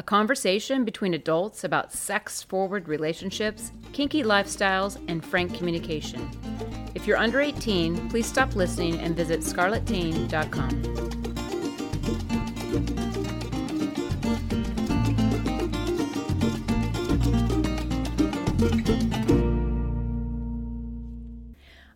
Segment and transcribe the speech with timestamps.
[0.00, 6.26] a conversation between adults about sex forward relationships, kinky lifestyles, and frank communication.
[6.94, 10.70] If you're under 18, please stop listening and visit scarletteen.com.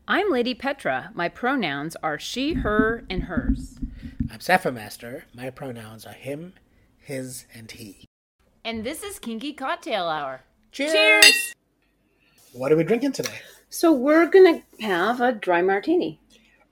[0.07, 1.11] I'm Lady Petra.
[1.15, 3.79] My pronouns are she, her, and hers.
[4.31, 5.25] I'm Sapphire.
[5.35, 6.53] My pronouns are him,
[7.05, 8.07] his, and he.
[8.65, 10.41] And this is Kinky Cocktail Hour.
[10.73, 10.93] Cheers!
[10.93, 11.55] Cheers!
[12.53, 13.39] What are we drinking today?
[13.69, 16.21] So we're gonna have a dry martini.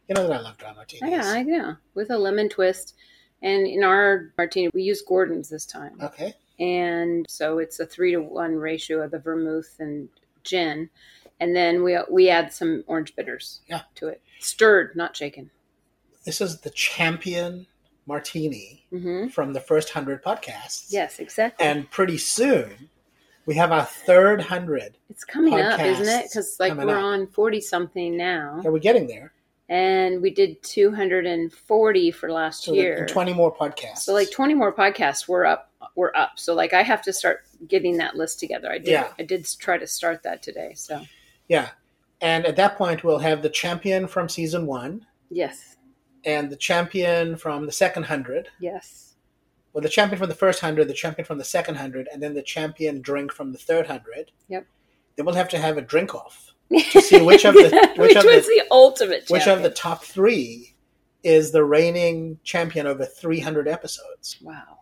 [0.09, 1.11] You know that I love dry martinis.
[1.11, 1.77] Yeah, I know.
[1.95, 2.95] With a lemon twist.
[3.43, 5.99] And in our martini, we use Gordon's this time.
[6.01, 6.35] Okay.
[6.61, 10.09] And so it's a three to one ratio of the vermouth and
[10.45, 10.89] gin.
[11.41, 13.83] And then we we add some orange bitters Yeah.
[13.97, 14.23] to it.
[14.39, 15.51] Stirred, not shaken.
[16.25, 17.67] This is the champion
[18.07, 20.87] martini hmm from the first hundred podcasts.
[20.91, 21.65] Yes, exactly.
[21.67, 22.89] And pretty soon,
[23.47, 24.97] we have our third hundred.
[25.11, 26.25] it's coming up, isn't it?
[26.25, 27.05] Because like we're up.
[27.05, 29.33] on forty something now, Yeah, we're getting there.
[29.69, 33.07] and we did two hundred and forty for last So year.
[33.07, 33.99] 20 more podcasts.
[33.99, 35.71] So like 20 more podcasts, we're up.
[35.97, 36.33] We're up.
[36.37, 38.71] So like I have to start getting that list together.
[38.71, 38.89] I did.
[38.89, 39.09] Yeah.
[39.19, 40.73] I did try to start that today.
[40.75, 41.03] So
[41.49, 41.71] Yeah.
[42.21, 45.72] And at that point, we'll have the champion from season one yes,
[46.25, 48.49] and the champion from the second hundred.
[48.61, 49.15] yes,
[49.73, 52.35] Well, the champion from the first hundred, the champion from the second hundred, and then
[52.35, 54.31] the champion drink from the third hundred.
[54.49, 54.67] Yep.
[55.17, 58.25] Then we'll have to have a drink off to see which of the which, of
[58.25, 59.29] was the, the ultimate.
[59.29, 60.75] which of the top three
[61.23, 64.39] is the reigning champion over three hundred episodes.
[64.43, 64.81] Wow,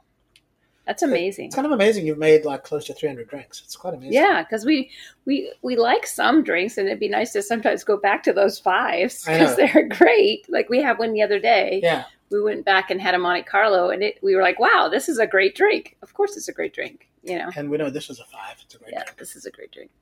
[0.90, 1.46] that's amazing.
[1.46, 2.04] It's kind of amazing.
[2.04, 3.62] You've made like close to three hundred drinks.
[3.64, 4.12] It's quite amazing.
[4.12, 4.90] Yeah, because we
[5.24, 8.58] we we like some drinks, and it'd be nice to sometimes go back to those
[8.58, 10.46] fives because they're great.
[10.50, 11.78] Like we had one the other day.
[11.80, 12.06] Yeah.
[12.32, 15.08] We went back and had a Monte Carlo, and it we were like, "Wow, this
[15.08, 17.08] is a great drink." Of course, it's a great drink.
[17.22, 18.56] You know, And we know this is a five.
[18.60, 19.16] It's a great yeah, drink.
[19.16, 19.92] this is a great drink.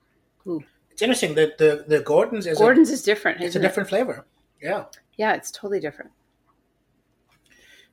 [0.91, 3.37] It's interesting that the the Gordon's is Gordon's is different.
[3.43, 3.69] it's a isn't it?
[3.69, 4.25] different flavor.
[4.63, 4.85] Yeah.
[5.19, 6.13] Yeah, it's totally different.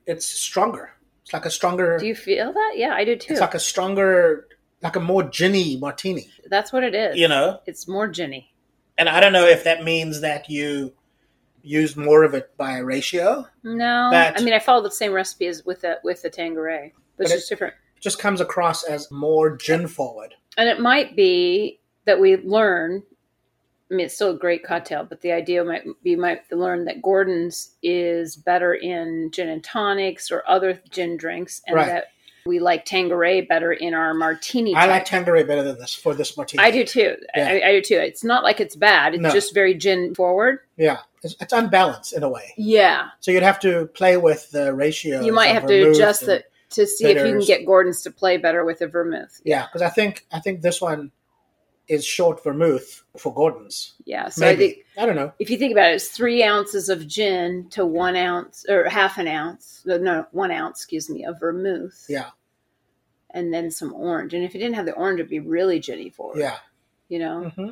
[0.06, 0.95] It's stronger.
[1.26, 1.98] It's like a stronger.
[1.98, 2.74] Do you feel that?
[2.76, 3.32] Yeah, I do too.
[3.32, 4.46] It's like a stronger,
[4.80, 6.30] like a more ginny martini.
[6.48, 7.16] That's what it is.
[7.16, 7.58] You know.
[7.66, 8.54] it's more ginny.
[8.96, 10.92] And I don't know if that means that you
[11.64, 13.44] use more of it by ratio.
[13.64, 16.92] No, That- I mean I follow the same recipe as with the with the Tanqueray,
[17.16, 17.74] but it's But it- just different.
[17.96, 20.34] It just comes across as more gin forward.
[20.56, 23.02] And it might be that we learn.
[23.90, 27.02] I mean, it's still a great cocktail, but the idea might be might learn that
[27.02, 31.86] Gordon's is better in gin and tonics or other gin drinks, and Right.
[31.86, 32.06] that
[32.46, 34.74] we like Tanqueray better in our martini.
[34.74, 35.06] I like type.
[35.06, 36.62] Tanqueray better than this for this martini.
[36.62, 37.16] I do too.
[37.36, 37.48] Yeah.
[37.48, 37.96] I, I do too.
[37.96, 39.14] It's not like it's bad.
[39.14, 39.30] It's No.
[39.30, 40.60] just very gin forward.
[40.76, 42.54] Yeah, it's, it's unbalanced in a way.
[42.56, 45.20] Yeah, So you'd have to play with the ratio.
[45.22, 48.36] you might have to adjust it to see if you can get Gordon's to play
[48.36, 49.40] better with the vermouth.
[49.44, 51.10] Yeah, because I think I think this one
[51.88, 53.94] is short vermouth for Gordon's.
[54.04, 54.28] Yeah.
[54.28, 55.32] So I think I, don't know.
[55.38, 59.18] if you think about it, it's three ounces of gin to one ounce or half
[59.18, 59.82] an ounce.
[59.86, 62.06] No, one ounce, excuse me, of vermouth.
[62.08, 62.30] Yeah,
[63.30, 64.34] And then some orange.
[64.34, 66.38] And if you didn't have the orange, it'd be really ginny forward.
[66.40, 66.56] yeah.
[67.08, 67.50] You know?
[67.50, 67.70] hmm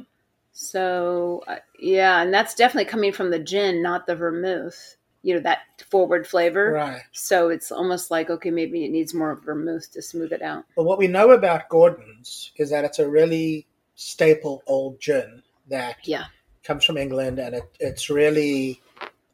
[0.53, 2.23] So, uh, yeah.
[2.23, 4.97] And that's definitely coming from the gin, not the vermouth.
[5.23, 5.61] You know, that
[5.91, 6.73] forward flavor.
[6.73, 7.01] Right.
[7.13, 10.65] So it's almost like, okay, maybe it needs more vermouth to smooth it out.
[10.77, 15.97] But what we know about Gordon's is that it's a really staple old gin that
[16.05, 16.25] Yeah.
[16.63, 18.81] comes from England, and it, it's really.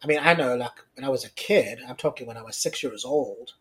[0.03, 2.57] I mean, I know, like when I was a kid, I'm talking when I was
[2.57, 3.53] six years old.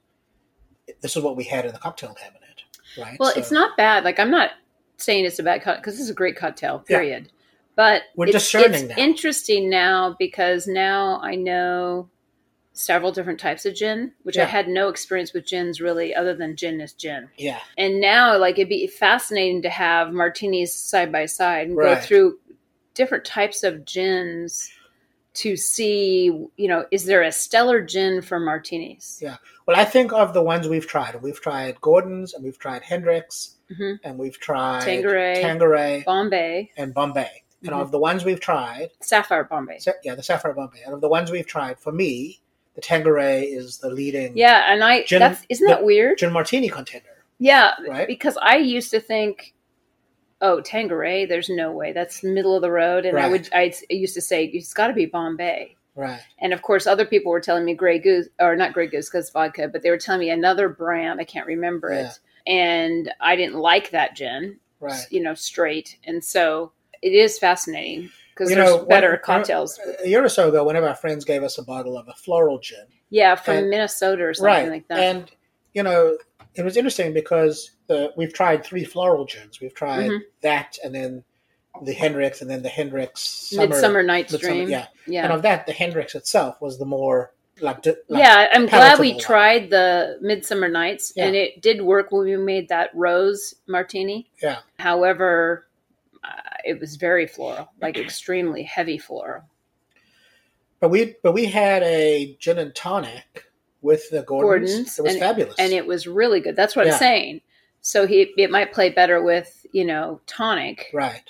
[1.01, 2.63] This is what we had in the cocktail cabinet,
[2.97, 3.17] right?
[3.19, 4.03] Well, So it's not bad.
[4.05, 4.51] Like I'm not
[4.97, 6.83] saying it's a bad cocktail because this is a great cocktail.
[6.87, 6.97] Yeah.
[6.97, 7.31] Period.
[7.75, 8.95] But We're it's, discerning it's now.
[8.97, 12.09] interesting now because now I know
[12.79, 16.55] several different types of gin, which I had no experience with gins really, other than
[16.55, 17.29] gin is gin.
[17.37, 21.95] Yeah, And now, like it'd be fascinating to have martinis side by side and Right.
[21.95, 22.39] go through
[22.93, 24.71] different types of gins
[25.35, 26.25] to see,
[26.57, 29.19] you know, is there a stellar gin for martinis?
[29.21, 29.37] Yeah.
[29.65, 31.21] Well, I think of the ones we've tried.
[31.21, 35.41] We've tried Gordon's and we've tried Hendrick's hmm and we've tried Tanqueray.
[35.41, 37.43] Tanqueray Bombay, and Bombay.
[37.61, 37.81] And Mhm.
[37.81, 39.79] of the ones we've tried, Sapphire Bombay.
[39.79, 40.81] sa- yeah, the Sapphire Bombay.
[40.83, 42.39] And of the ones we've tried, for me,
[42.79, 46.17] the Tanqueray is the leading Yeah, and I Gin- that's isn't that weird?
[46.17, 47.05] gin martini contender.
[47.39, 48.07] Yeah, Right.
[48.07, 49.53] because I used to think,
[50.41, 51.91] oh, Tanqueray, there's no way.
[51.93, 53.05] That's middle of the road.
[53.05, 55.75] And I would, I used to say, it's got to be Bombay.
[55.95, 56.21] Right.
[56.39, 59.29] And of course, other people were telling me Grey Goose, or not Grey Goose because
[59.29, 61.19] vodka, but they were telling me another brand.
[61.19, 62.07] I can't remember Yeah.
[62.09, 62.19] it.
[62.47, 65.05] And I didn't like that gin, Right.
[65.09, 65.97] you know, straight.
[66.05, 66.71] And so
[67.01, 68.09] it is fascinating
[68.39, 69.79] because You there's know, better one- cocktails.
[70.03, 72.13] A year or so ago, one of our friends gave us a bottle of a
[72.13, 72.85] floral gin.
[73.09, 74.69] Yeah, from and- Minnesota or something right.
[74.69, 74.99] like that.
[74.99, 75.31] And,
[75.73, 76.17] you know,
[76.55, 79.59] it was interesting because the, we've tried three floral gins.
[79.59, 80.19] We've tried Mhm.
[80.41, 81.23] that and then
[81.83, 83.67] the Hendrick's and then the Hendrick's Summer.
[83.67, 84.69] Midsummer Night's Midsummer- Dream.
[84.69, 84.87] Yeah.
[85.05, 85.23] Yeah.
[85.25, 89.11] And of that, the Hendrick's itself was the more like, like yeah, I'm glad we
[89.11, 89.19] one.
[89.19, 91.25] tried the Midsummer Nights, Yeah.
[91.25, 94.29] and it did work when we made that rose martini.
[94.41, 94.59] Yeah.
[94.77, 95.68] However, uh,
[96.65, 99.43] it was very floral, like extremely heavy floral.
[100.79, 103.45] But we but we had a gin and tonic
[103.81, 104.71] with the Gordons.
[104.71, 105.55] Gordon's, it was and- fabulous.
[105.59, 106.55] and it was really good.
[106.55, 106.93] That's what Yeah.
[106.93, 107.41] I'm saying.
[107.81, 110.87] So he it might play better with you know tonic.
[110.93, 111.23] right.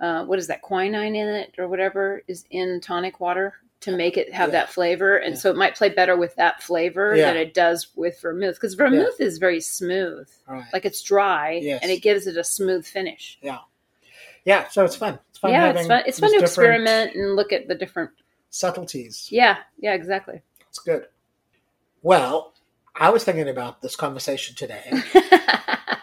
[0.00, 4.16] Uh, what is that quinine in it or whatever is in tonic water to make
[4.16, 4.52] it have Yeah.
[4.60, 5.40] that flavor, and Yeah.
[5.40, 9.20] so it might play better with that flavor than it does with vermouth because vermouth
[9.20, 10.64] is very smooth, Right.
[10.72, 11.80] like it's dry Yes.
[11.82, 13.38] and it gives it a smooth finish.
[13.42, 13.58] yeah.
[14.50, 15.20] Yeah, so it's fun.
[15.30, 15.52] It's fun.
[15.52, 16.02] yeah, having it's fun.
[16.06, 18.10] It's fun to experiment and look at the different.
[18.50, 19.28] subtleties.
[19.30, 20.42] Yeah, yeah, exactly.
[20.68, 21.06] It's good.
[22.02, 22.52] Well,
[22.96, 24.90] I was thinking about this conversation today,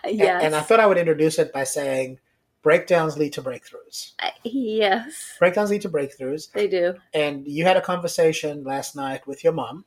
[0.06, 0.44] yes.
[0.44, 2.20] and I thought I would introduce it by saying
[2.62, 4.14] breakdowns lead to breakthroughs.
[4.22, 6.50] I- yes, Breakdowns lead to breakthroughs.
[6.54, 6.96] they do.
[7.14, 9.84] And you had a conversation last night with your mom.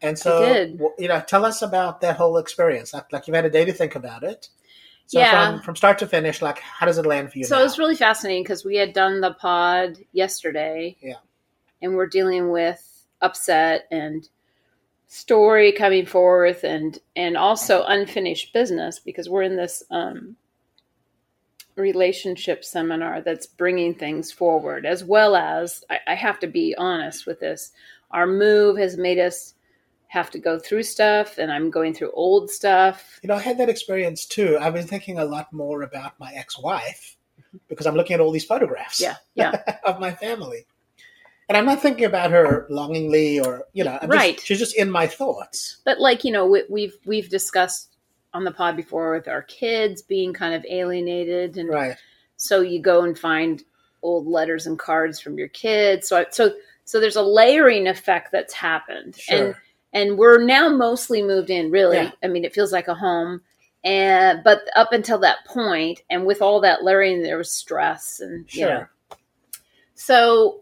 [0.00, 0.80] And so, did.
[0.98, 2.92] you know, tell us about that whole experience.
[2.94, 4.48] Like, like you've had a day to think about it.
[5.06, 5.52] So Yeah.
[5.52, 7.60] from, from start to finish, like, how does it land for you So now?
[7.60, 10.96] it was really fascinating because we had done the pod yesterday.
[11.00, 11.16] Yeah.
[11.82, 14.28] And we're dealing with upset and
[15.06, 20.36] story coming forth and and also unfinished business because we're in this um
[21.76, 27.26] relationship seminar that's bringing things forward as well as I, I have to be honest
[27.26, 27.72] with this
[28.10, 29.53] our move has made us
[30.14, 33.58] have to go through stuff and i'm going through old stuff You know, I had
[33.58, 34.50] that experience too.
[34.60, 37.58] I've been thinking a lot more about my ex-wife mm-hmm.
[37.70, 39.52] because I'm looking at all these photographs yeah yeah
[39.90, 40.62] of my family.
[41.48, 44.40] And I'm not thinking about her longingly or, you know, I'm just- Right.
[44.40, 45.58] she's just in my thoughts.
[45.84, 47.96] but like you know we, we've we've discussed
[48.32, 51.96] on the pod before with our kids being kind of alienated and Right.
[52.36, 53.62] so you go and find
[54.02, 56.44] old letters and cards from your kids so I- so
[56.84, 59.46] so there's a layering effect that's happened Sure.
[59.46, 59.54] and
[59.94, 62.10] and we're now mostly moved in really Yeah.
[62.22, 63.40] i mean it feels like a home
[63.84, 68.52] and but up until that point and with all that layering there was stress and
[68.54, 68.90] you know sure.
[69.94, 70.60] so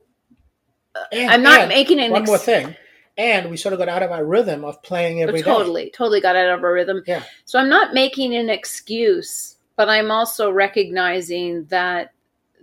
[1.12, 2.76] And- i'm not making an one ex- more thing.
[3.18, 5.42] And we sort of got out of our rhythm of playing every day.
[5.42, 7.22] totally totally got out of our rhythm Yeah.
[7.44, 12.12] so i'm not making an excuse but i'm also recognizing that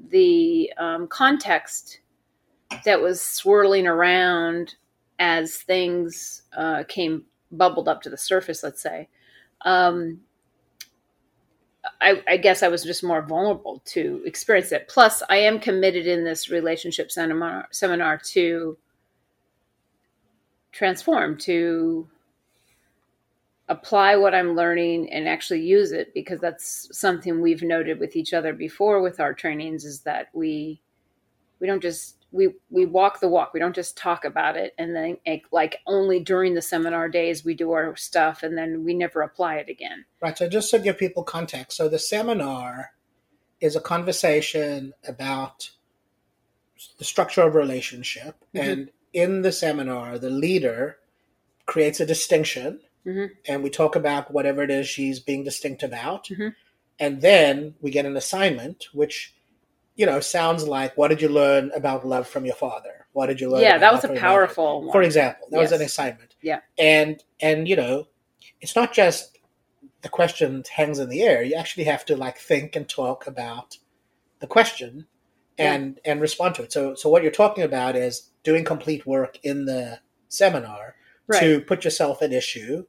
[0.10, 2.00] the um, context
[2.86, 4.76] that was swirling around
[5.20, 9.08] as things uh, came bubbled up to the surface let's say
[9.66, 10.20] um,
[12.02, 14.88] I, I guess I was just more vulnerable to experience it.
[14.88, 18.78] Plus, I am committed in this relationship seminar, seminar to
[20.72, 22.08] transform, to
[23.70, 28.34] apply what I'm learning and actually use it because that's something we've noted with each
[28.34, 30.82] other before with our trainings is that we
[31.60, 34.96] we don't just we we walk the walk we don't just talk about it and
[34.96, 35.18] then
[35.52, 39.56] like, only during the seminar days we do our stuff and then we never apply
[39.56, 40.38] it again Right.
[40.38, 42.92] So just to give people context, so the seminar
[43.62, 45.70] is a conversation about
[46.98, 48.62] the structure of relationship, Mhm.
[48.72, 50.98] and in the seminar, the leader
[51.66, 53.32] creates a distinction, Mhm.
[53.48, 56.56] and we talk about whatever it is she's being distinct about, Mhm.
[57.00, 59.34] and then we get an assignment, which
[60.00, 63.06] you know sounds like, "What did you learn about love from your father?
[63.12, 65.48] What did you learn?" yeah that was a from your mother?" powerful one for example
[65.52, 66.62] that was an assignment Yeah.
[66.78, 68.08] and and you know
[68.62, 69.38] it's not just
[70.02, 73.78] the question hangs in the air you actually have to like think and talk about
[74.40, 75.06] the question
[75.58, 79.38] and and respond to it so so what you're talking about is doing complete work
[79.44, 80.96] in the seminar
[81.28, 82.86] right to put yourself at issue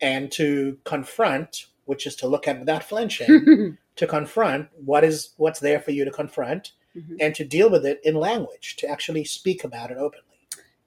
[0.00, 5.60] and to confront which is to look at without flinching to confront what is what's
[5.60, 7.16] there for you to confront Mhm.
[7.20, 10.38] and to deal with it in language, to actually speak about it openly.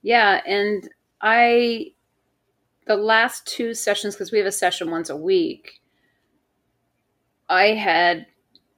[0.01, 0.89] Yeah, and
[1.21, 1.93] I
[2.85, 5.81] the last two sessions because we have a session once a week.
[7.49, 8.27] I had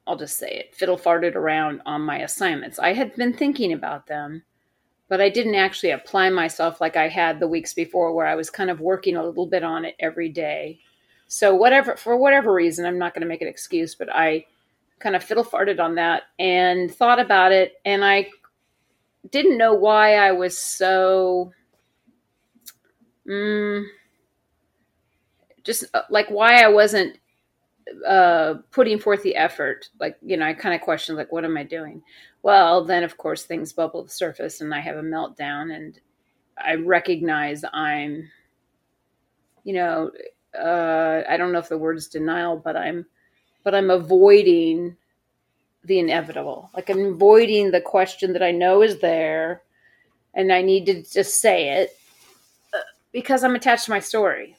[0.08, 2.80] I'll just say it fiddle farted around on my assignments.
[2.80, 4.44] I had been thinking about them,
[5.08, 8.50] but I didn't actually apply myself like I had the weeks before, where I was
[8.50, 10.80] kind of working a little bit on it every day.
[11.30, 14.46] So whatever for whatever reason, I'm not going to make an excuse, but I
[15.00, 18.30] kind of fiddle farted on that and thought about it, and I
[19.32, 21.54] didn't know why I was so
[23.28, 23.86] mm,
[25.64, 27.20] just uh, like why I wasn't
[28.08, 29.90] uh, putting forth the effort.
[30.00, 32.02] Like, you know, I kind of questioned, like, what am I doing?
[32.42, 36.00] Well, then of course things bubble to the surface and I have a meltdown and
[36.58, 38.30] I recognize I'm,
[39.64, 40.12] you know,
[40.58, 43.06] uh, I don't know if the word is denial, but I'm,
[43.64, 44.96] but I'm avoiding
[45.84, 46.70] the inevitable.
[46.76, 49.62] Like I'm avoiding the question that I know is there
[50.34, 51.98] and I need to just say it
[52.74, 52.80] uh,
[53.12, 54.56] because I'm attached to my story.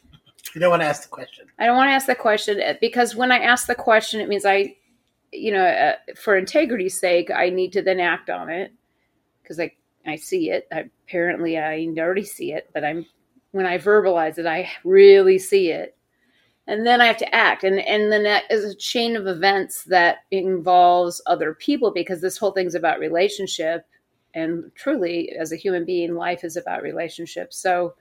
[0.54, 1.46] You don't want to ask the question.
[1.58, 4.28] I don't want to ask the question uh, because when I ask the question, it
[4.28, 4.76] means I,
[5.32, 8.72] you know, uh, for integrity's sake, I need to then act on it
[9.42, 9.72] because I
[10.06, 10.66] I see it.
[10.72, 13.06] I, apparently, I already see it, but I'm
[13.52, 15.96] when I verbalize it, I really see it,
[16.66, 19.84] and then I have to act, and and then that is a chain of events
[19.84, 23.86] that involves other people because this whole thing's about relationship,
[24.34, 27.58] and truly, as a human being, life is about relationships.
[27.58, 27.94] So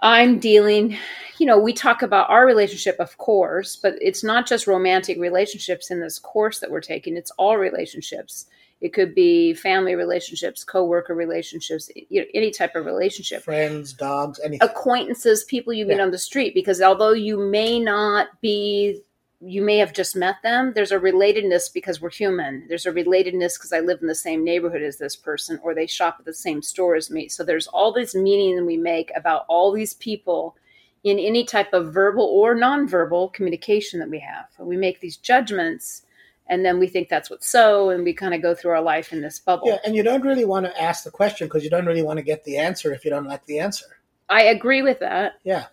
[0.00, 0.98] I'm dealing,
[1.38, 5.90] you know, we talk about our relationship, of course, but it's not just romantic relationships
[5.90, 8.46] in this course that we're taking, it's all relationships.
[8.84, 13.42] It could be family relationships, coworker relationships, you know, any type of relationship.
[13.42, 14.68] Friends, dogs, anything.
[14.68, 16.02] Acquaintances, people you meet Yeah.
[16.02, 19.00] on the street, because although you may not be,
[19.40, 22.66] you may have just met them, there's a relatedness because we're human.
[22.68, 25.86] There's a relatedness because I live in the same neighborhood as this person or they
[25.86, 27.28] shop at the same store as me.
[27.28, 30.56] So there's all this meaning we make about all these people
[31.04, 34.44] in any type of verbal or nonverbal communication that we have.
[34.58, 36.02] We make these judgments
[36.48, 39.12] and then we think that's what's so and we kind of go through our life
[39.12, 39.68] in this bubble.
[39.68, 42.18] Yeah, and you don't really want to ask the question because you don't really want
[42.18, 43.86] to get the answer if you don't like the answer.
[44.28, 45.34] I agree with that.
[45.44, 45.66] Yeah,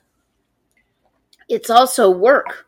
[1.49, 2.67] It's also work.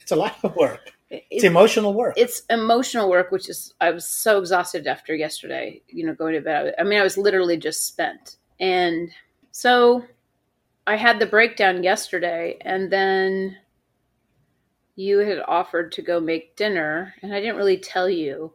[0.00, 0.92] it's a lot of work.
[1.10, 2.14] It- It's emotional work.
[2.16, 6.40] it's emotional work which is i was so exhausted after yesterday you know going to
[6.40, 9.10] bed i mean i was literally just spent and
[9.50, 10.02] so
[10.86, 13.54] i had the breakdown yesterday and then
[14.94, 18.52] you had offered to go make dinner and i didn't really tell you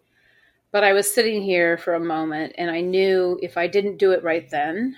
[0.72, 4.12] but i was sitting here for a moment and i knew if i didn't do
[4.12, 4.96] it right then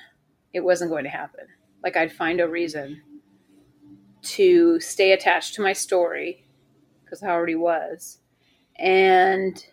[0.54, 1.46] it wasn't going to happen
[1.84, 3.02] like i'd find a reason
[4.22, 6.44] to stay attached to my story
[7.10, 8.20] because I already was,
[8.78, 9.64] and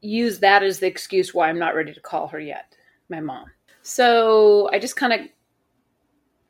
[0.00, 2.74] use that as the excuse why I'm not ready to call her yet,
[3.08, 3.46] my mom.
[3.82, 5.20] So I just kind of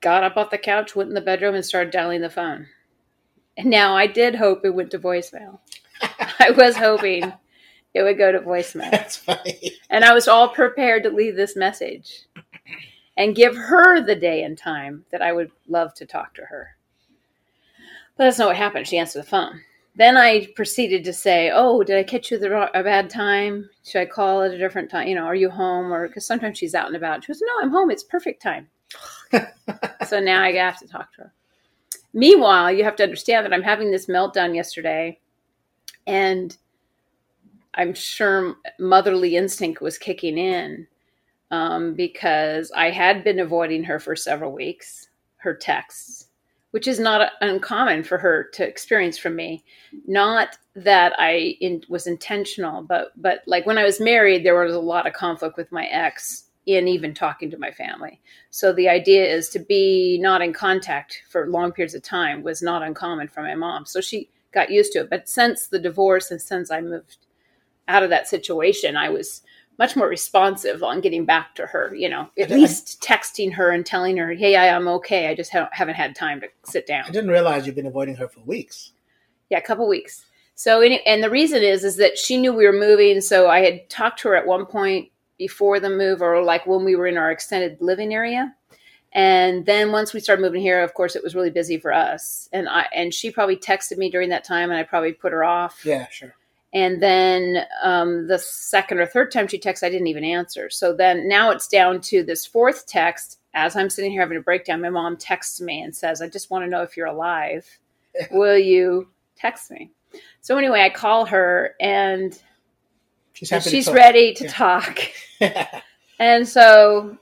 [0.00, 2.66] got up off the couch, went in the bedroom, and started dialing the phone.
[3.64, 5.58] Now I did hope it went to voicemail.
[6.38, 7.32] I was hoping
[7.94, 8.90] it would go to voicemail.
[8.90, 9.72] That's funny.
[9.90, 12.26] And I was all prepared to leave this message
[13.16, 16.76] and give her the day and time that I would love to talk to her.
[18.16, 18.86] But that's not what happened.
[18.86, 19.60] She answered the phone.
[19.96, 23.68] Then I proceeded to say, "Oh, did I catch you at the a bad time?
[23.84, 25.08] Should I call at a different time?
[25.08, 25.92] You know, are you home?
[25.92, 27.90] Or because sometimes she's out and about." She goes, "No, I'm home.
[27.90, 28.68] It's perfect time."
[30.06, 31.34] so now I have to talk to her.
[32.12, 35.20] Meanwhile, you have to understand that I'm having this meltdown yesterday,
[36.06, 36.56] and
[37.74, 40.86] I'm sure motherly instinct was kicking in
[41.50, 46.28] um, because I had been avoiding her for several weeks, her texts,
[46.72, 49.64] which is not uncommon for her to experience from me.
[50.06, 54.74] Not that I in, was intentional, but but like when I was married, there was
[54.74, 58.20] a lot of conflict with my ex in even talking to my family.
[58.50, 62.60] So the idea is to be not in contact for long periods of time was
[62.60, 63.86] not uncommon for my mom.
[63.86, 65.10] So she got used to it.
[65.10, 67.16] But since the divorce and since I moved
[67.88, 69.40] out of that situation, I was
[69.78, 73.70] much more responsive on getting back to her, you know, at I- least texting her
[73.70, 75.28] and telling her, hey, I am okay.
[75.28, 77.04] I just ha- haven't had time to sit down.
[77.06, 78.92] I didn't realize you've been avoiding her for weeks.
[79.48, 80.26] Yeah, a couple weeks.
[80.54, 83.20] So, and the reason is, is that she knew we were moving.
[83.22, 85.08] So I had talked to her at one point
[85.38, 88.54] before the move or like when we were in our extended living area.
[89.12, 92.48] And then once we started moving here, of course, it was really busy for us.
[92.52, 95.44] And I, and she probably texted me during that time and I probably put her
[95.44, 95.80] off.
[95.84, 96.34] Yeah, sure.
[96.74, 100.68] And then um, the second or third time she texts, I didn't even answer.
[100.68, 103.38] So then now it's down to this fourth text.
[103.54, 106.50] As I'm sitting here having a breakdown, my mom texts me and says, I just
[106.50, 107.66] want to know if you're alive.
[108.30, 109.90] Will you text me?
[110.42, 112.38] So anyway, I call her and
[113.38, 113.70] She's happy.
[113.70, 113.96] she's to talk.
[113.96, 114.50] ready to Yeah.
[114.50, 114.98] talk.
[116.20, 117.16] And so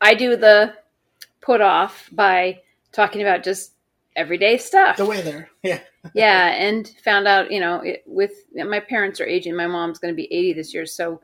[0.00, 0.72] I do the
[1.42, 3.72] put off by talking about just
[4.16, 4.96] everyday stuff.
[4.96, 5.50] the weather.
[5.62, 5.80] Yeah.
[6.14, 9.54] yeah, and found out, you know, it, with my parents are aging.
[9.54, 11.20] My mom's going to be 80 this year, so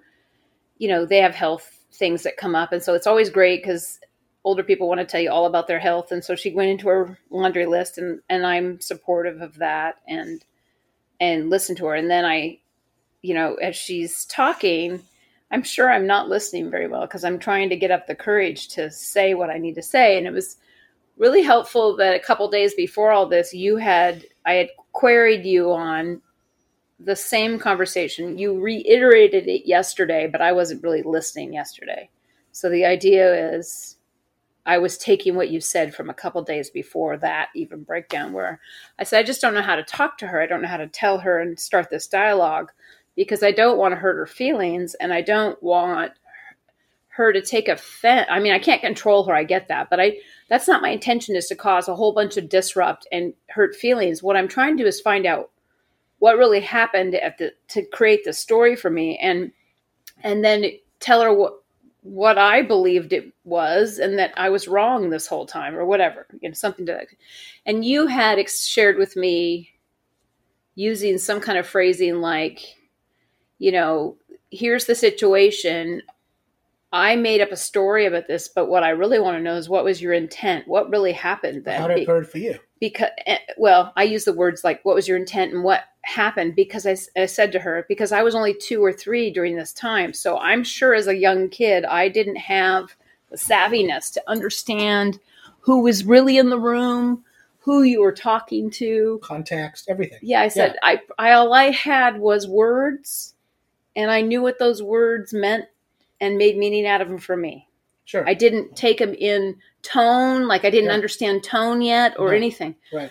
[0.76, 4.00] you know, they have health things that come up and so it's always great cuz
[4.42, 6.88] older people want to tell you all about their health and so she went into
[6.88, 10.44] her laundry list and and I'm supportive of that and
[11.20, 12.58] and listen to her and then I
[13.25, 15.00] you know, as she's talking,
[15.50, 18.69] I'm sure I'm not listening very well because I'm trying to get up the courage
[18.69, 20.19] to say what I need to say.
[20.19, 20.59] And it was
[21.16, 25.73] really helpful that a couple days before all this, you had, I had queried you
[25.73, 26.21] on
[27.00, 28.37] the same conversation.
[28.37, 32.11] You reiterated it yesterday, but I wasn't really listening yesterday.
[32.52, 33.97] So the idea is
[34.66, 38.61] I was taking what you said from a couple days before that even breakdown, where
[38.99, 40.43] I said, I just don't know how to talk to her.
[40.43, 42.71] I don't know how to tell her and start this dialogue
[43.16, 46.12] because I don't want to hurt her feelings and I don't want
[47.09, 48.26] her to take offense.
[48.28, 49.35] I mean, I can't control her.
[49.35, 50.16] I get that, but I
[50.49, 54.23] that's not my intention is to cause a whole bunch of disrupt and hurt feelings.
[54.23, 55.50] What I'm trying to do is find out
[56.18, 59.52] what really happened at the to create the story for me and
[60.23, 60.64] and then
[60.99, 61.61] tell her what
[62.02, 66.26] what I believed it was and that I was wrong this whole time or whatever,
[66.40, 67.06] you know, something to that.
[67.64, 69.71] And you had ex- shared with me
[70.75, 72.61] using some kind of phrasing like
[73.58, 74.16] you know,
[74.50, 76.02] here's the situation.
[76.92, 79.68] I made up a story about this, but what I really want to know is
[79.68, 80.68] what was your intent?
[80.68, 81.80] What really happened then?
[81.80, 82.58] How did it go for you?
[82.84, 86.54] because eh, well i use the words like what was your intent and what happened
[86.54, 90.12] because I said to her because i was only two or three during this time
[90.12, 92.94] so i'm sure as a young kid i didn't have
[93.30, 95.18] the savviness to understand
[95.61, 97.25] who was really in the room
[97.61, 100.18] who you were talking to Context, everything.
[100.20, 103.33] yeah i said I, I all i had was words
[103.96, 105.64] and i knew what those words meant
[106.20, 107.68] and made meaning out of them for me
[108.06, 108.28] Sure.
[108.28, 110.94] I didn't take them in tone, like I didn't Yeah.
[110.94, 112.74] understand tone yet or anything.
[112.92, 113.10] Right.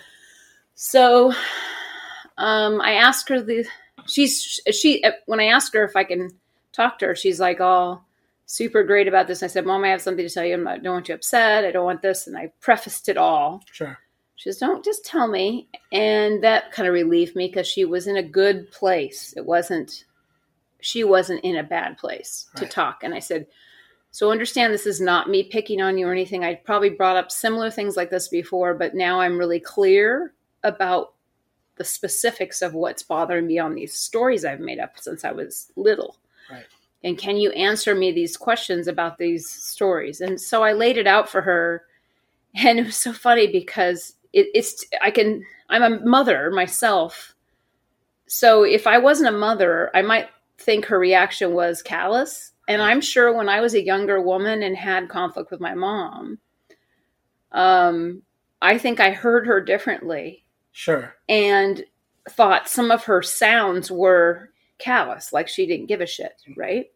[0.76, 1.32] So
[2.38, 3.66] um, I asked her the
[4.06, 6.30] she's she when I asked her if I can
[6.72, 8.02] talk to her, she's like, "Oh,
[8.46, 10.54] super great about this." I said, "Mom, I have something to tell you.
[10.68, 11.64] I don't want you upset.
[11.64, 13.64] I don't want this." And I prefaced it all.
[13.72, 13.98] Sure.
[14.36, 18.06] She says, "Don't just tell me," and that kind of relieved me because she was
[18.06, 19.34] in a good place.
[19.36, 20.04] It wasn't
[20.84, 23.02] she wasn't in a bad place to talk.
[23.02, 23.46] And I said,
[24.10, 26.44] "So understand this is not me picking on you or anything.
[26.44, 31.14] I probably brought up similar things like this before, but now I'm really clear about
[31.76, 35.72] the specifics of what's bothering me on these stories I've made up since I was
[35.76, 36.18] little."
[36.50, 36.66] Right.
[37.02, 40.20] And can you answer me these questions about these stories?
[40.20, 41.84] And so I laid it out for her
[42.54, 47.34] and it was so funny because it, it's i can i'm a mother myself
[48.26, 53.00] so if i wasn't a mother i might think her reaction was callous and i'm
[53.00, 56.38] sure when i was a younger woman and had conflict with my mom
[57.52, 58.22] um,
[58.62, 61.14] i think i heard her differently Sure.
[61.28, 61.84] and
[62.30, 66.86] thought some of her sounds were callous, like she didn't give a shit, right?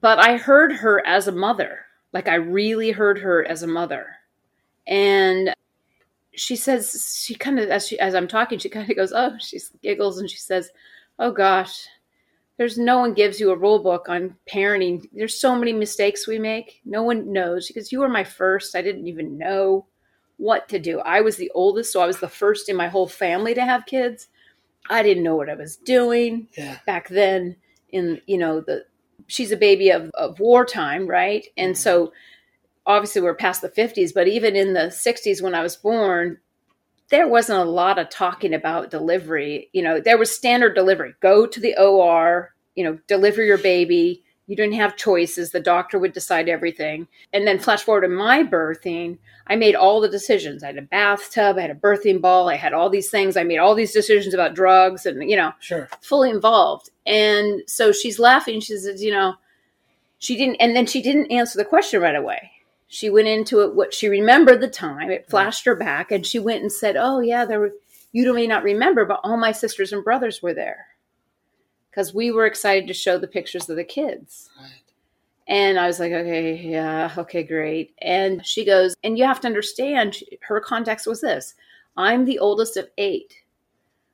[0.00, 1.80] But I heard her as a mother.
[2.12, 4.06] Like I really heard her as a mother.
[4.86, 5.54] And
[6.34, 9.36] she says she kind of as she as I'm talking, she kind of goes, "Oh,"
[9.38, 10.70] she giggles and she says,
[11.18, 11.86] "Oh gosh,
[12.58, 15.08] there's no one gives you a rule book on parenting.
[15.12, 16.80] There's so many mistakes we make.
[16.84, 18.76] No one knows because you were my first.
[18.76, 19.86] I didn't even know
[20.36, 21.00] what to do.
[21.00, 23.86] I was the oldest, so I was the first in my whole family to have
[23.86, 24.28] kids.
[24.90, 26.78] I didn't know what I was doing Yeah.
[26.86, 27.56] back then
[27.90, 28.84] in you know the
[29.26, 31.80] she's a baby of, of wartime right and mm-hmm.
[31.80, 32.12] so
[32.86, 36.38] obviously we're past the 50s but even in the 60s when i was born
[37.10, 41.46] there wasn't a lot of talking about delivery you know there was standard delivery go
[41.46, 46.12] to the or you know deliver your baby you didn't have choices the doctor would
[46.12, 50.66] decide everything and then flash forward to my birthing i made all the decisions i
[50.68, 53.58] had a bathtub i had a birthing ball i had all these things i made
[53.58, 55.88] all these decisions about drugs and you know Sure.
[56.00, 56.90] fully involved.
[57.06, 58.60] And so she's laughing.
[58.60, 59.34] She says, you know,
[60.18, 62.50] she didn't, and then she didn't answer the question right away.
[62.88, 65.10] She went into it, what she remembered the time.
[65.10, 67.74] It flashed her back, and she went and said, "Oh yeah, there were.
[68.12, 70.86] You may not remember, but all my sisters and brothers were there
[71.90, 74.82] because we were excited to show the pictures of the kids." Right.
[75.48, 77.94] And I was like, okay, yeah, okay, great.
[78.02, 81.54] And she goes, and you have to understand, her context was this
[81.96, 83.34] I'm the oldest of eight.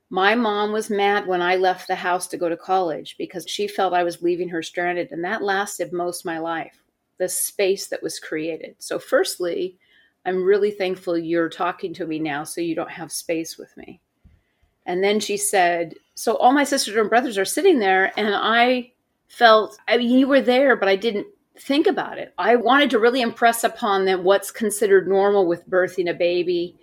[0.09, 3.67] My mom was mad when I left the house to go to college because she
[3.67, 6.84] felt I was leaving her stranded, and that lasted most of my life.
[7.17, 8.75] The space that was created.
[8.79, 9.77] So, firstly,
[10.25, 14.01] I'm really thankful you're talking to me now so you don't have space with me.
[14.85, 18.91] And then she said, So all my sisters and brothers are sitting there, and I
[19.27, 22.33] felt, I mean, you were there, but I didn't think about it.
[22.37, 26.75] I wanted to really impress upon them what's considered normal with birthing a baby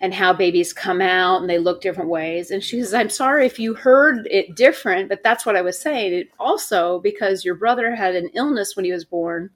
[0.00, 2.50] and how babies come out and they look different ways.
[2.50, 5.80] And she says, I'm sorry if you heard it different, but that's what I was
[5.80, 6.14] saying.
[6.14, 9.50] It also, because your brother had an illness when he was born,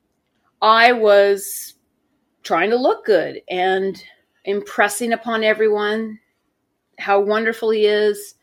[0.61, 1.75] I was
[2.43, 4.03] trying to look good and
[4.45, 6.19] impressing upon everyone
[6.99, 8.35] how wonderful he is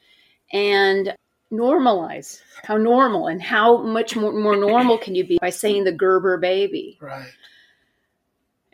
[0.54, 1.14] and
[1.52, 5.92] normalize how normal and how much more, more normal can you be by saying the
[5.92, 6.98] Gerber baby.
[7.02, 7.28] Right.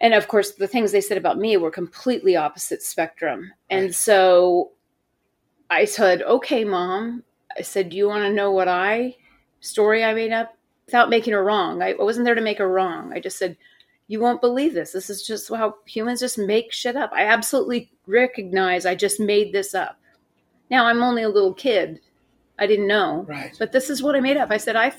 [0.05, 3.51] And of course, the things they said about me were completely opposite spectrum.
[3.71, 4.69] And so
[5.71, 7.23] I said, okay, mom.
[7.57, 9.15] I said, do you want to know what I
[9.61, 11.81] story I made up without making her wrong?
[11.81, 13.13] I wasn't there to make her wrong.
[13.13, 13.57] I just said,
[14.07, 14.91] you won't believe this.
[14.91, 17.09] This is just how humans just make shit up.
[17.11, 19.97] I absolutely recognize I just made this up.
[20.69, 21.99] Now I'm only a little kid.
[22.59, 23.25] I didn't know.
[23.27, 23.55] Right.
[23.57, 24.51] But this is what I made up.
[24.51, 24.93] I said I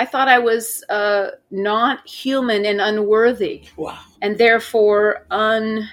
[0.00, 3.98] I thought I was uh, not human and unworthy, Wow.
[4.22, 5.86] and therefore un.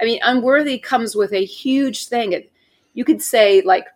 [0.00, 2.32] I mean, unworthy comes with a huge thing.
[2.32, 2.52] It,
[2.94, 3.86] you could say like,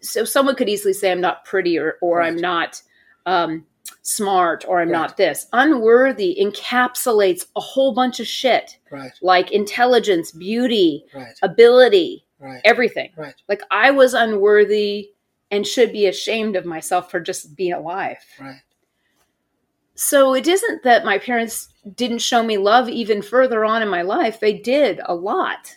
[0.00, 2.28] so someone could easily say I'm not pretty or or Right.
[2.28, 2.80] I'm not
[3.26, 3.66] um,
[4.02, 4.98] smart or I'm Right.
[4.98, 5.46] not this.
[5.52, 9.12] Unworthy encapsulates a whole bunch of shit Right.
[9.22, 11.34] like intelligence, beauty, Right.
[11.42, 12.60] ability, Right.
[12.64, 13.10] everything.
[13.16, 13.34] Right.
[13.48, 15.10] Like I was unworthy
[15.52, 18.16] and should be ashamed of myself for just being alive.
[18.40, 18.60] Right.
[19.94, 24.02] So it isn't that my parents didn't show me love even further on in my
[24.02, 24.40] life.
[24.40, 25.76] They did a lot.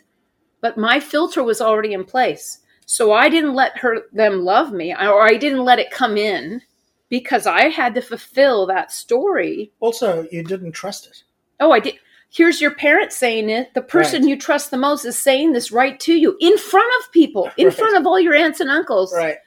[0.61, 2.59] But my filter was already in place.
[2.87, 6.61] So I didn't let her them love me or I didn't let it come in
[7.09, 9.71] because I had to fulfill that story.
[9.79, 11.23] Also, you didn't trust it.
[11.59, 11.95] Oh, I did.
[12.31, 13.73] Here's your parent saying it.
[13.73, 14.29] The person Right.
[14.29, 17.65] you trust the most is saying this right to you in front of people, in
[17.67, 17.75] Right.
[17.75, 19.13] front of all your aunts and uncles.
[19.13, 19.37] Right.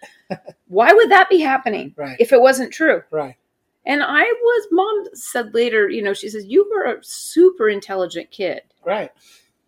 [0.67, 2.17] Why would that be happening Right.
[2.21, 3.03] if it wasn't true?
[3.11, 3.37] Right.
[3.87, 8.31] And I was, mom said later, you know, she says, you were a super intelligent
[8.31, 8.61] kid.
[8.85, 9.11] Right.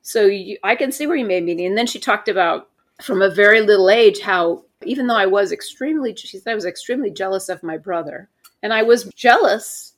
[0.02, 1.64] So you, I can see where you made me.
[1.64, 2.68] And then she talked about
[3.00, 6.66] from a very little age how, even though I was extremely, she said I was
[6.66, 8.28] extremely jealous of my brother.
[8.62, 9.94] And I was jealous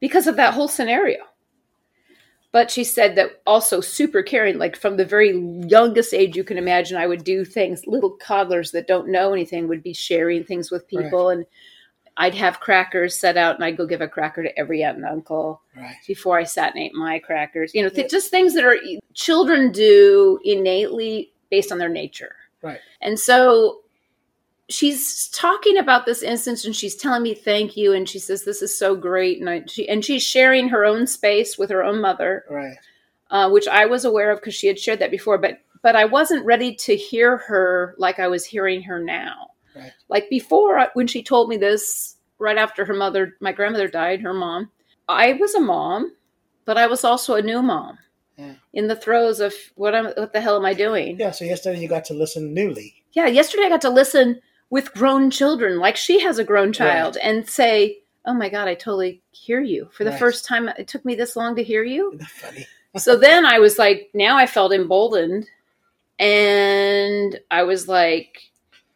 [0.00, 1.18] because of that whole scenario.
[2.56, 5.38] But she said that also super caring, like from the very
[5.68, 7.86] youngest age you can imagine, I would do things.
[7.86, 11.28] Little toddlers that don't know anything would be sharing things with people.
[11.28, 11.44] And
[12.16, 15.04] I'd have crackers set out and I'd go give a cracker to every aunt and
[15.04, 15.96] uncle Right.
[16.06, 17.74] before I sat and ate my crackers.
[17.74, 18.78] You know, th- just things that are
[19.12, 22.36] children do innately based on their nature.
[22.62, 22.80] Right.
[23.02, 23.82] And so
[24.68, 28.62] she's talking about this instance and she's telling me thank you and she says this
[28.62, 32.00] is so great and I, she and she's sharing her own space with her own
[32.00, 32.76] mother Right.
[33.30, 36.04] uh, which I was aware of because she had shared that before but but I
[36.04, 39.92] wasn't ready to hear her like I was hearing her now Right.
[40.08, 44.20] like before uh, when she told me this right after her mother my grandmother died
[44.22, 44.70] her mom
[45.08, 46.12] I was a mom
[46.64, 47.98] but I was also a new mom
[48.36, 48.54] Yeah.
[48.72, 50.06] in the throes of what I'm.
[50.06, 51.30] what the hell am I doing Yeah.
[51.30, 53.04] So yesterday you got to listen newly.
[53.12, 57.16] yeah, yesterday I got to listen with grown children, like she has a grown child,
[57.22, 60.18] and say, "Oh my god, I totally hear you." For the Right.
[60.18, 62.18] first time, it took me this long to hear you.
[62.28, 62.66] Funny?
[62.96, 65.48] so then I was like, now I felt emboldened,
[66.18, 68.42] and I was like,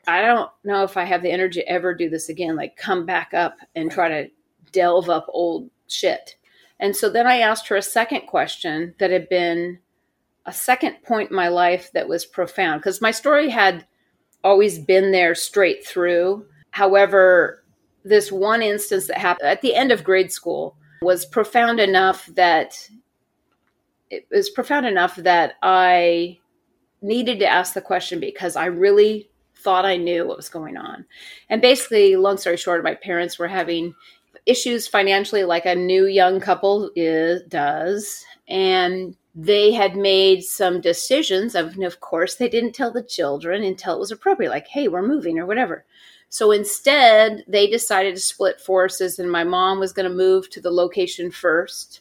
[0.07, 2.57] I don't know if I have the energy to ever do this again.
[2.57, 4.31] Like, come back up and try to
[4.73, 6.37] delve up old shit.
[6.79, 9.79] And so then I asked her a second question that had been
[10.47, 13.87] a second point in my life that was profound because my story had
[14.45, 16.47] always been there straight through.
[16.71, 17.65] However,
[18.05, 22.89] this one instance that happened at the end of grade school was profound enough that
[24.11, 26.39] it was profound enough that I
[27.03, 31.05] needed to ask the question because I really thought I knew what was going on.
[31.49, 33.95] And basically, long story short, my parents were having
[34.47, 38.25] issues financially like a new young couple is, does.
[38.49, 43.63] And they had made some decisions of and of course they didn't tell the children
[43.63, 45.85] until it was appropriate like hey we're moving or whatever.
[46.29, 50.61] So instead they decided to split forces and my mom was going to move to
[50.61, 52.01] the location first.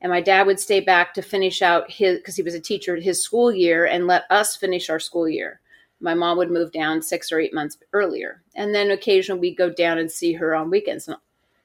[0.00, 2.96] And my dad would stay back to finish out his because he was a teacher
[2.96, 5.60] his school year and let us finish our school year.
[6.00, 8.42] My mom would move down six or eight months earlier.
[8.54, 11.08] And then occasionally we'd go down and see her on weekends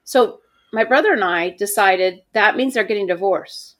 [0.04, 0.40] so
[0.72, 3.76] my brother and I decided that means they're getting divorced.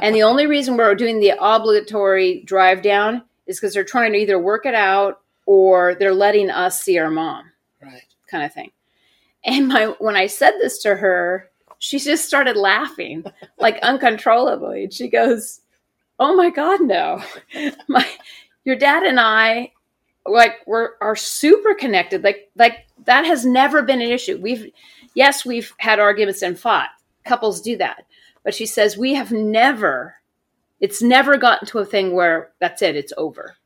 [0.00, 4.18] and the only reason we're doing the obligatory drive down is because they're trying to
[4.18, 7.50] either work it out or they're letting us see our mom,
[7.82, 8.02] Right.
[8.28, 8.70] kind of thing.
[9.44, 13.24] And my when I said this to her, she just started laughing
[13.58, 14.84] like uncontrollably.
[14.84, 15.60] And she goes,
[16.20, 17.20] "Oh my god, no.
[17.88, 18.06] My
[18.64, 19.72] your dad and I
[20.26, 22.22] like we're are super connected.
[22.22, 24.38] Like like that has never been an issue.
[24.40, 24.70] We've
[25.14, 26.90] yes, we've had arguments and fought.
[27.24, 28.06] Couples do that.
[28.44, 30.16] But she says we have never
[30.80, 33.56] it's never gotten to a thing where that's it, it's over.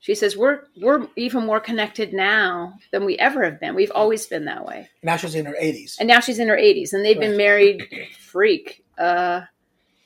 [0.00, 3.74] She says we're we're even more connected now than we ever have been.
[3.74, 4.88] We've always been that way.
[5.02, 5.96] Now she's in her 80s.
[5.98, 9.42] And now she's in her 80s and they've been married freak uh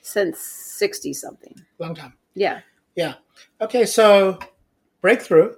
[0.01, 1.55] since 60 something.
[1.79, 2.13] Long time.
[2.33, 2.61] Yeah.
[2.95, 3.13] Yeah.
[3.61, 4.39] Okay, so
[5.01, 5.53] breakthrough.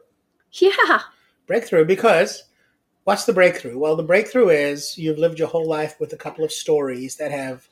[0.51, 0.99] Yeah.
[1.47, 2.43] Breakthrough because
[3.05, 3.77] what's the breakthrough?
[3.79, 7.31] Well, the breakthrough is you've lived your whole life with a couple of stories that
[7.31, 7.67] have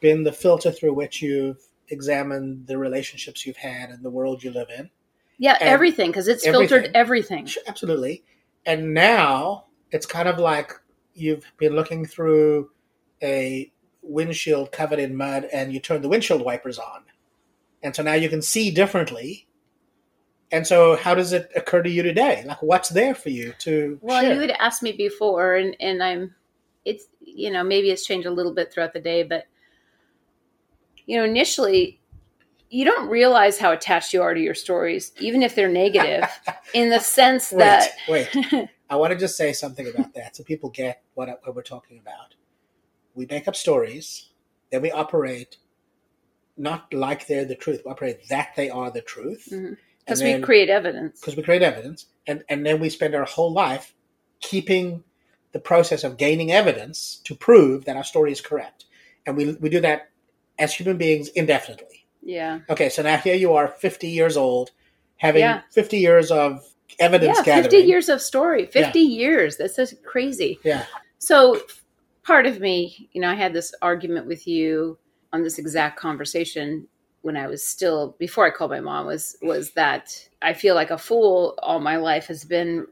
[0.00, 4.50] been the filter through which you've examined the relationships you've had and the world you
[4.50, 4.90] live in.
[5.38, 6.94] Yeah, And everything because it's filtered everything.
[6.94, 7.46] everything.
[7.46, 8.24] Sure, Absolutely.
[8.66, 10.72] And now it's kind of like
[11.14, 12.70] you've been looking through
[13.22, 17.02] a windshield covered in mud and you turn the windshield wipers on.
[17.82, 19.46] And so now you can see differently.
[20.54, 22.44] And so how does it occur to you today?
[22.46, 24.34] Like what's there for you to Well, share?
[24.34, 26.32] you had asked me before, and and I'm,
[26.84, 29.46] it's you know maybe it's changed a little bit throughout the day, but
[31.06, 32.00] you know initially
[32.70, 36.24] you don't realize how attached you are to your stories, even if they're negative,
[36.74, 38.68] in the sense wait, that wait.
[38.90, 41.98] I want to just say something about that so people get what, what we're talking
[41.98, 42.36] about.
[43.16, 44.30] We make up stories,
[44.70, 45.56] then we operate
[46.56, 47.82] not like they're the truth.
[47.84, 49.48] We operate that they are the truth.
[49.50, 49.76] Mhm.
[50.04, 51.20] Because we create evidence.
[51.20, 53.94] because we create evidence, and, and then we spend our whole life
[54.40, 55.02] keeping
[55.52, 58.84] the process of gaining evidence to prove that our story is correct.
[59.26, 60.10] And we, we do that
[60.58, 62.06] as human beings indefinitely.
[62.22, 64.70] Yeah, Okay, so now here you are, 50 years old,
[65.16, 65.60] having Yeah.
[65.72, 66.62] 50 years of
[66.98, 67.70] evidence yeah, gathering.
[67.70, 69.56] fifty years of story, fifty years.
[69.56, 70.58] That's just crazy.
[70.64, 70.84] Yeah.
[71.18, 71.60] So
[72.22, 74.98] part of me, you know, I had this argument with you
[75.32, 76.86] on this exact conversation
[77.24, 80.90] when I was still before I called my mom was was that I feel like
[80.90, 82.86] a fool all my life has been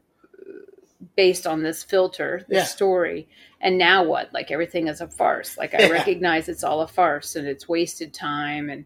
[1.15, 2.63] based on this filter, this Yeah.
[2.63, 3.27] story.
[3.61, 4.33] And now what?
[4.33, 5.55] Like everything is a farce.
[5.55, 5.89] Like I Yeah.
[5.89, 8.85] recognize it's all a farce and it's wasted time and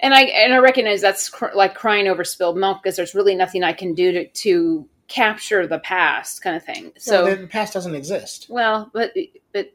[0.00, 3.34] and I and I recognize that's cr- like crying over spilled milk because there's really
[3.34, 6.92] nothing I can do to to capture the past kind of thing.
[6.96, 8.46] So well, the past doesn't exist.
[8.48, 9.12] well, but
[9.52, 9.70] but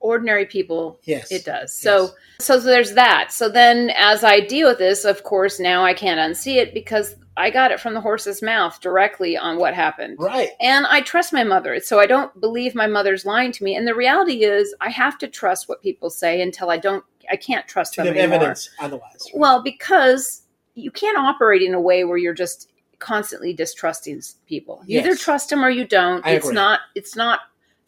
[0.00, 1.30] ordinary people Yes.
[1.30, 1.72] it does.
[1.74, 3.32] So so there's that.
[3.32, 7.16] So then as I deal with this, of course, now I can't unsee it because
[7.36, 10.16] I got it from the horse's mouth directly on what happened.
[10.18, 10.50] Right.
[10.60, 11.78] And I trust my mother.
[11.80, 13.76] So I don't believe my mother's lying to me.
[13.76, 17.36] And the reality is I have to trust what people say until I don't I
[17.36, 18.36] can't trust To them anymore.
[18.36, 19.26] evidence otherwise.
[19.26, 19.34] right?
[19.38, 20.42] Well, because
[20.74, 24.82] you can't operate in a way where you're just constantly distrusting people.
[24.86, 26.24] You either trust them or you don't.
[26.26, 26.54] I it's agree.
[26.54, 27.40] not it's not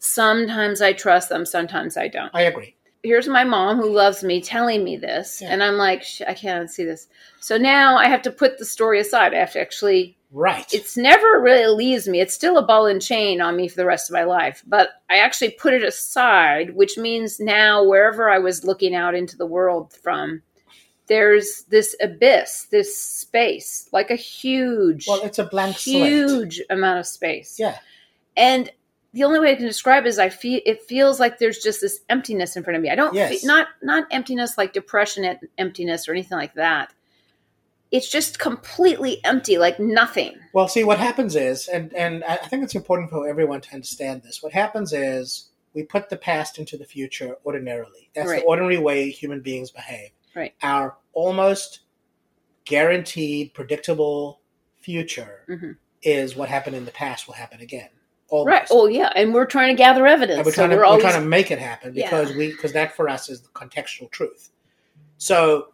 [0.03, 2.31] sometimes I trust them, sometimes I don't.
[2.33, 2.75] I agree.
[3.03, 5.49] Here's my mom who loves me telling me this, Yeah.
[5.51, 7.07] and I'm like, I can't see this.
[7.41, 9.33] So now I have to put the story aside.
[9.33, 10.65] I have to actually Right.
[10.73, 12.19] it's never really leaves me.
[12.21, 14.63] It's still a ball and chain on me for the rest of my life.
[14.65, 19.37] But I actually put it aside, which means now wherever I was looking out into
[19.37, 20.41] the world from,
[21.07, 26.03] there's this abyss, this space, like a huge, well, it's a blank slate.
[26.07, 27.57] huge amount of space.
[27.59, 27.77] Yeah.
[28.37, 28.71] And
[29.13, 31.81] the only way I can describe it is I feel it feels like there's just
[31.81, 32.89] this emptiness in front of me.
[32.89, 33.41] I don't Yes.
[33.41, 36.93] fe- not not emptiness like depression em- emptiness or anything like that.
[37.91, 40.35] It's just completely empty, like nothing.
[40.51, 44.23] Well, see, what happens is, and, and I think it's important for everyone to understand
[44.23, 44.41] this.
[44.41, 48.09] What happens is we put the past into the future ordinarily.
[48.15, 48.39] That's Right.
[48.41, 50.09] the ordinary way human beings behave.
[50.35, 50.55] Right.
[50.63, 51.81] Our almost
[52.65, 54.41] guaranteed, predictable
[54.79, 55.77] future Mhm.
[56.01, 57.89] is what happened in the past will happen again.
[58.33, 58.47] Almost.
[58.47, 58.67] Right.
[58.71, 60.37] Oh yeah, and we're trying to gather evidence.
[60.37, 62.05] and we're so trying, to, we're we're always trying to make it happen Yeah.
[62.09, 64.49] because we because that for us is the contextual truth.
[65.19, 65.67] So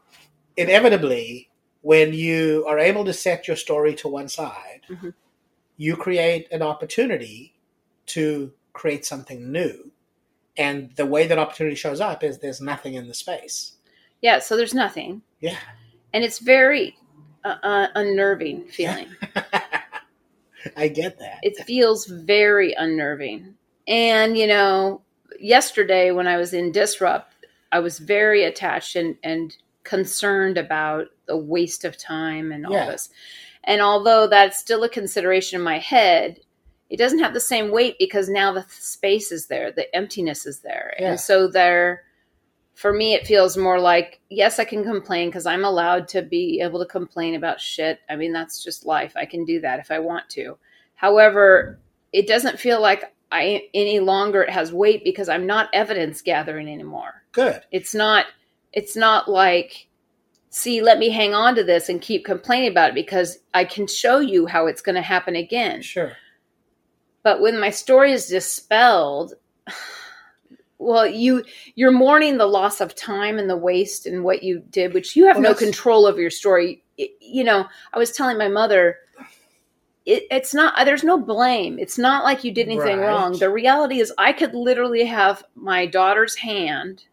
[0.57, 1.49] inevitably,
[1.83, 5.13] when you are able to set your story to one side, Mhm.
[5.77, 7.55] you create an opportunity
[8.07, 9.89] to create something new.
[10.57, 13.77] And the way that opportunity shows up is there's nothing in the space.
[14.21, 14.39] yeah.
[14.39, 15.55] So there's nothing, Yeah.
[16.11, 16.97] and it's very
[17.45, 19.07] uh, uh, unnerving feeling.
[20.75, 21.39] I get that.
[21.43, 23.55] it feels very unnerving.
[23.87, 25.01] And you know,
[25.39, 27.33] yesterday when I was in Disrupt,
[27.71, 32.91] I was very attached and and concerned about the waste of time and all Yeah.
[32.91, 33.09] this.
[33.63, 36.39] And although that's still a consideration in my head,
[36.89, 40.59] it doesn't have the same weight because now the space is there, the emptiness is
[40.59, 40.95] there.
[40.99, 41.11] Yeah.
[41.11, 42.03] And so there
[42.79, 46.61] for me it feels more like yes, I can complain because I'm allowed to be
[46.61, 47.99] able to complain about shit.
[48.09, 49.11] I mean, that's just life.
[49.17, 50.57] I can do that if I want to.
[50.95, 51.77] However,
[52.13, 56.69] it doesn't feel like I any longer it has weight because I'm not evidence gathering
[56.69, 57.61] anymore Good.
[57.69, 58.27] it's not
[58.71, 59.89] it's not like
[60.49, 63.87] see, let me hang on to this and keep complaining about it because I can
[63.87, 65.81] show you how it's going to happen again.
[65.81, 66.13] Sure.
[67.23, 69.33] But when my story is dispelled,
[70.79, 71.43] well, you
[71.75, 75.27] you're mourning the loss of time and the waste and what you did, which you
[75.27, 76.81] have Well, no control over your story.
[76.97, 78.97] You know, I was telling my mother,
[80.05, 80.73] it, it's not.
[80.85, 81.77] There's no blame.
[81.77, 83.07] It's not like you did anything Right.
[83.07, 83.37] wrong.
[83.37, 87.03] The reality is, I could literally have my daughter's hand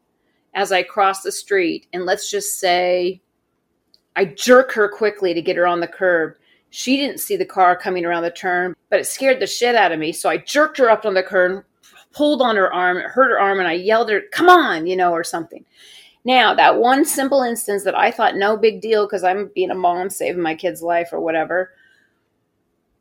[0.55, 3.21] as I cross the street, and let's just say,
[4.15, 6.37] I jerk her quickly to get her on the curb.
[6.71, 9.93] She didn't see the car coming around the turn, but it scared the shit out
[9.93, 10.13] of me.
[10.13, 11.65] So I jerked her up on the curb,
[12.17, 14.87] pulled on her arm, it hurt her arm, and I yelled at her, "Come on!"
[14.87, 15.65] you know, or something.
[16.25, 19.75] Now that one simple instance that I thought no big deal because I'm being a
[19.75, 21.73] mom, saving my kid's life or whatever.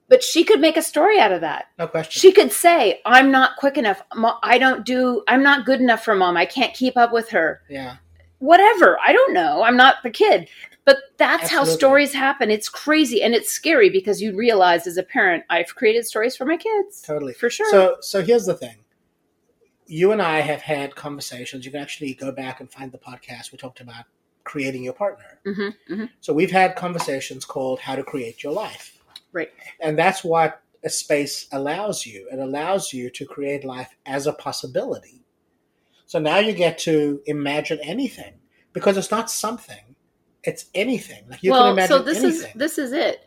[0.08, 1.65] But she could make a story out of that.
[1.80, 2.19] No question.
[2.19, 4.04] She could say, "I'm not quick enough.
[4.43, 5.23] I don't do.
[5.28, 6.38] I'm not good enough for mom.
[6.38, 7.97] I can't keep up with her." yeah.
[8.39, 8.99] whatever.
[9.04, 9.63] I don't know.
[9.63, 10.47] I'm not the kid.
[10.84, 12.51] But that's how stories happen.
[12.51, 16.45] It's crazy and it's scary because you realize as a parent, I've created stories for
[16.45, 17.01] my kids.
[17.01, 17.34] Totally.
[17.34, 17.71] For sure.
[17.71, 18.75] So so here's the thing.
[19.87, 21.65] You and I have had conversations.
[21.65, 23.51] You can actually go back and find the podcast.
[23.51, 24.05] We talked about
[24.43, 25.39] creating your partner.
[25.43, 29.01] hmm hmm So we've had conversations called How to Create Your Life.
[29.31, 29.51] Right.
[29.81, 32.27] And that's what a space allows you.
[32.31, 35.21] It allows you to create life as a possibility.
[36.05, 38.35] So now you get to imagine anything
[38.73, 39.95] because it's not something,
[40.43, 41.23] it's anything.
[41.27, 42.51] Like you can well, imagine so this anything.
[42.51, 43.25] is this is it.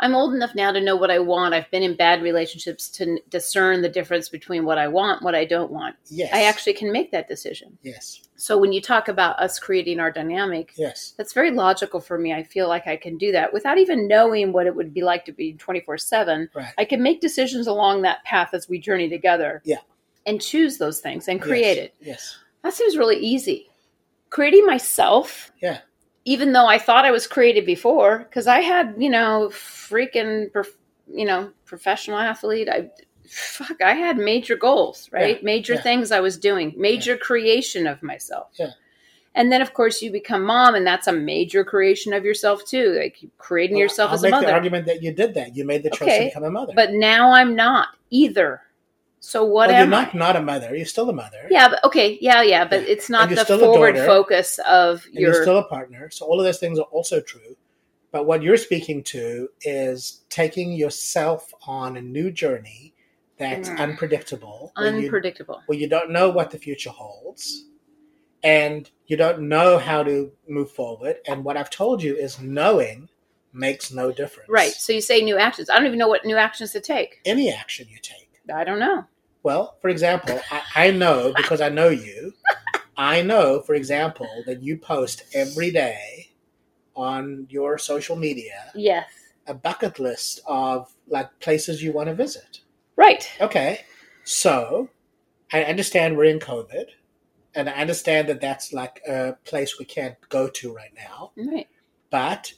[0.00, 1.54] I'm old enough now to know what I want.
[1.54, 5.44] I've been in bad relationships to discern the difference between what I want, what I
[5.44, 5.96] don't want.
[6.06, 6.30] yes.
[6.32, 7.76] I actually can make that decision.
[7.82, 8.20] Yes.
[8.36, 11.14] So when you talk about us creating our dynamic, Yes.
[11.16, 12.32] that's very logical for me.
[12.32, 15.24] I feel like I can do that without even knowing what it would be like
[15.24, 16.48] to be 24 7.
[16.54, 16.72] Right.
[16.78, 19.60] I can make decisions along that path as we journey together.
[19.64, 19.78] Yeah.
[20.26, 21.84] And choose those things and create yes.
[21.86, 21.94] it.
[22.00, 22.38] Yes.
[22.62, 23.68] That seems really easy.
[24.30, 25.78] Creating myself, Yeah.
[26.28, 30.50] Even though I thought I was created before, because I had, you know, freaking,
[31.10, 32.68] you know, professional athlete.
[32.68, 32.90] I,
[33.26, 35.36] fuck, I had major goals, right?
[35.36, 35.44] Yeah.
[35.44, 35.80] Major Yeah.
[35.82, 38.48] things I was doing, major creation of myself.
[38.58, 38.72] Yeah.
[39.34, 42.92] And then, of course, you become mom, and that's a major creation of yourself too,
[43.00, 44.52] like creating Well, yourself I'll as a make the mother.
[44.52, 45.56] argument that you did that.
[45.56, 46.74] You made the choice Okay, to become a mother.
[46.76, 48.60] But now I'm not either.
[49.20, 50.04] So what well, am you're I?
[50.04, 50.74] not not a mother.
[50.76, 51.46] You're still a mother.
[51.50, 52.88] Yeah, but okay, yeah, yeah, but Yeah.
[52.92, 54.06] it's not the forward daughter.
[54.06, 55.42] focus of and you're your.
[55.42, 56.08] still a partner.
[56.10, 57.56] So all of those things are also true.
[58.10, 62.94] But what you're speaking to is taking yourself on a new journey
[63.38, 63.78] that's Mm.
[63.78, 65.62] unpredictable, where you, unpredictable.
[65.66, 67.64] where you don't know what the future holds,
[68.42, 71.16] and you don't know how to move forward.
[71.26, 73.08] And what I've told you is knowing
[73.52, 74.48] makes no difference.
[74.48, 74.72] Right.
[74.72, 75.68] So you say new actions.
[75.70, 77.20] I don't even know what new actions to take.
[77.24, 78.27] Any action you take.
[78.54, 79.04] I don't know.
[79.42, 82.32] Well, for example, I, I know because I know you.
[82.96, 86.30] I know, for example, that you post every day
[86.96, 89.08] on your social media Yes.
[89.46, 92.60] a bucket list of like places you want to visit.
[92.96, 93.30] Right.
[93.40, 93.82] Okay,
[94.24, 94.90] so
[95.52, 96.86] I understand we're in COVID,
[97.54, 101.30] and I understand that that's like a place we can't go to right now.
[101.36, 101.68] Right.
[102.10, 102.52] But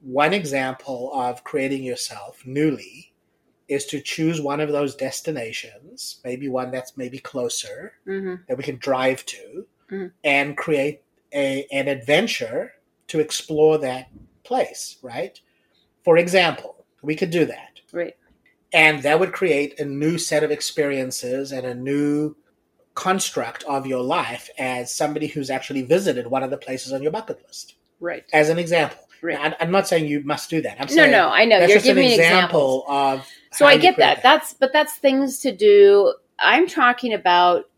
[0.00, 3.12] one example of creating yourself newly
[3.68, 8.64] is to choose one of those destinations, maybe one that's maybe closer hmm that we
[8.64, 10.12] can drive to, Mhm.
[10.22, 12.72] and create a an adventure
[13.08, 14.08] to explore that
[14.44, 14.96] place.
[15.02, 15.40] Right?
[16.04, 18.16] For example, we could do that, Right.
[18.72, 22.36] and that would create a new set of experiences and a new
[22.94, 27.10] construct of your life as somebody who's actually visited one of the places on your
[27.10, 27.74] bucket list.
[28.00, 28.24] Right.
[28.32, 29.40] As an example, Right.
[29.40, 30.72] Now, I'm not saying you must do that.
[30.78, 31.32] I'm No, saying no, no.
[31.32, 31.58] I know.
[31.58, 32.84] that's You're just an giving me example examples.
[32.88, 33.28] of.
[33.52, 34.22] So I get create that.
[34.22, 36.14] That's but that's things to do.
[36.38, 37.70] I'm talking about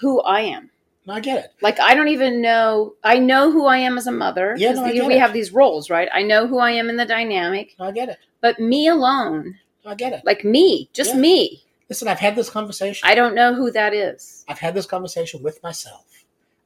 [0.00, 0.70] who I am.
[1.06, 1.50] No, I get it.
[1.60, 2.94] Like I don't even know.
[3.04, 4.54] I know who I am as a mother.
[4.56, 5.20] Yeah, no, we we it.
[5.20, 6.08] have these roles, right?
[6.14, 8.16] I know who I am in the dynamic, No, I get it.
[8.40, 10.22] but me alone, No, I get it.
[10.24, 11.20] like me, just Yeah.
[11.20, 11.62] me.
[11.90, 13.06] Listen, I've had this conversation.
[13.06, 14.46] I don't know who that is.
[14.48, 16.06] I've had this conversation with myself.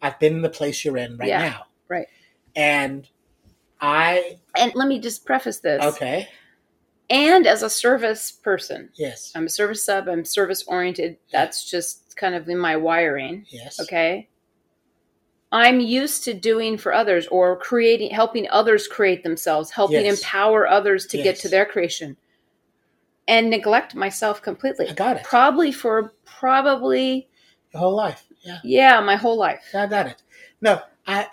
[0.01, 1.66] I've been in the place you're in right Yeah, now.
[1.88, 2.07] right.
[2.55, 3.09] And
[3.81, 5.83] I And let me just preface this.
[5.83, 6.29] okay.
[7.11, 9.33] And as a service person, Yes.
[9.35, 10.09] I'm a service sub.
[10.09, 11.16] I'm service oriented.
[11.33, 13.47] That's just kind of in my wiring.
[13.49, 13.81] Yes.
[13.81, 14.29] Okay.
[15.51, 20.18] I'm used to doing for others or creating, helping others create themselves, helping Yes.
[20.20, 22.18] empower others to get to their creation,
[23.26, 24.89] and neglect myself completely.
[24.89, 25.24] I got it.
[25.24, 27.29] Probably for probably
[27.72, 28.26] Your whole life.
[28.43, 28.59] Yeah.
[28.62, 29.64] yeah, my whole life.
[29.74, 30.22] I got it.
[30.61, 31.26] No, I.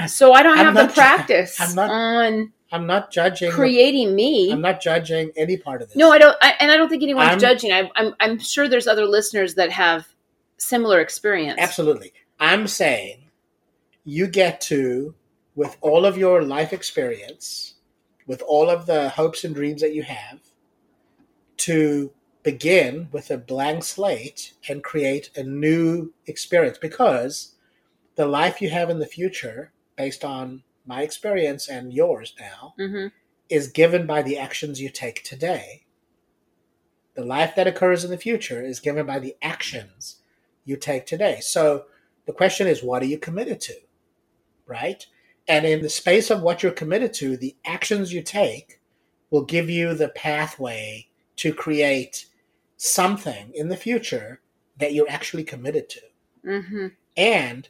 [0.08, 3.50] So I don't I'm have the ju- practice I'm not- on I'm not judging.
[3.52, 4.50] creating me.
[4.50, 5.96] I'm not judging any part of this.
[5.96, 7.70] No, I don't, I, and I don't think anyone's I'm- judging.
[7.72, 10.06] I, I'm, I'm sure there's other listeners that have
[10.56, 11.58] similar experience.
[11.60, 12.12] Absolutely.
[12.40, 13.24] I'm saying
[14.04, 15.14] you get to
[15.54, 17.74] with all of your life experience,
[18.26, 20.40] with all of the hopes and dreams that you have,
[21.58, 22.10] to
[22.42, 27.51] begin with a blank slate and create a new experience because
[28.22, 33.08] the life you have in the future, based on my experience and yours now, hmm
[33.48, 35.84] is given by the actions you take today.
[37.14, 40.22] The life that occurs in the future is given by the actions
[40.64, 41.40] you take today.
[41.40, 41.86] So
[42.26, 43.74] the question is, what are you committed to?
[44.66, 45.04] Right?
[45.48, 48.80] And in the space of what you're committed to, the actions you take
[49.30, 52.26] will give you the pathway to create
[52.76, 54.40] something in the future
[54.78, 56.00] that you're actually committed to.
[56.44, 57.68] hmm And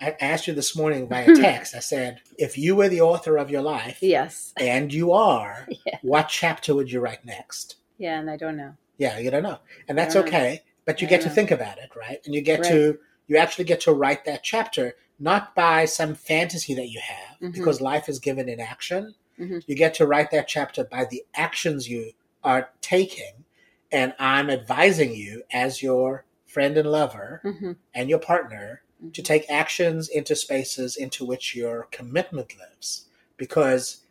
[0.00, 3.50] I asked you this morning via text, I said, if you were the author of
[3.50, 4.52] your life, Yes.
[4.56, 5.98] and you are, Yeah.
[6.02, 7.76] what chapter would you write next?
[7.98, 8.74] Yeah, and I don't know.
[8.96, 9.58] Yeah, you don't know.
[9.88, 10.28] And that's don't know.
[10.28, 11.34] okay, but you I get to know.
[11.34, 12.20] think about it, right?
[12.24, 12.68] And you get Right.
[12.70, 17.38] to, you actually get to write that chapter, not by some fantasy that you have,
[17.40, 17.52] Mhm.
[17.54, 19.14] because life is given in action.
[19.38, 19.62] Mhm.
[19.66, 22.12] You get to write that chapter by the actions you
[22.44, 23.44] are taking.
[23.90, 28.82] And I'm advising you as your friend and lover hmm and your partner
[29.12, 33.06] to take actions into spaces into which your commitment lives.
[33.36, 34.02] Because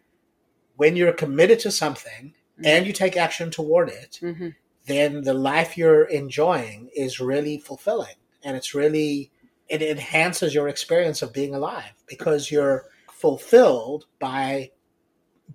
[0.76, 2.34] when you're committed to something
[2.64, 4.50] and you take action toward it, hmm
[4.86, 8.16] then the life you're enjoying is really fulfilling.
[8.42, 9.32] And it's really,
[9.68, 14.72] it enhances your experience of being alive because you're fulfilled by